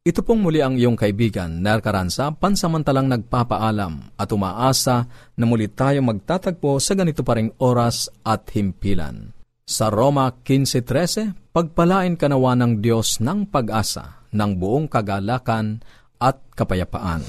Ito 0.06 0.22
pong 0.22 0.38
muli 0.38 0.62
ang 0.62 0.78
iyong 0.78 0.94
kaibigan, 0.94 1.50
Ner 1.62 1.82
Caranza, 1.82 2.30
pansamantalang 2.30 3.10
nagpapaalam 3.10 4.14
at 4.18 4.28
umaasa 4.30 5.10
na 5.34 5.44
muli 5.46 5.66
tayo 5.66 5.98
magtatagpo 6.06 6.78
sa 6.78 6.94
ganito 6.94 7.26
pa 7.26 7.38
ring 7.38 7.50
oras 7.58 8.06
at 8.22 8.46
himpilan. 8.54 9.35
Sa 9.66 9.90
Roma 9.90 10.30
15.13, 10.30 11.50
pagpalain 11.50 12.14
kanawa 12.14 12.54
ng 12.54 12.78
Diyos 12.78 13.18
ng 13.18 13.50
pag-asa, 13.50 14.22
ng 14.30 14.62
buong 14.62 14.86
kagalakan 14.86 15.82
at 16.22 16.38
kapayapaan. 16.54 17.26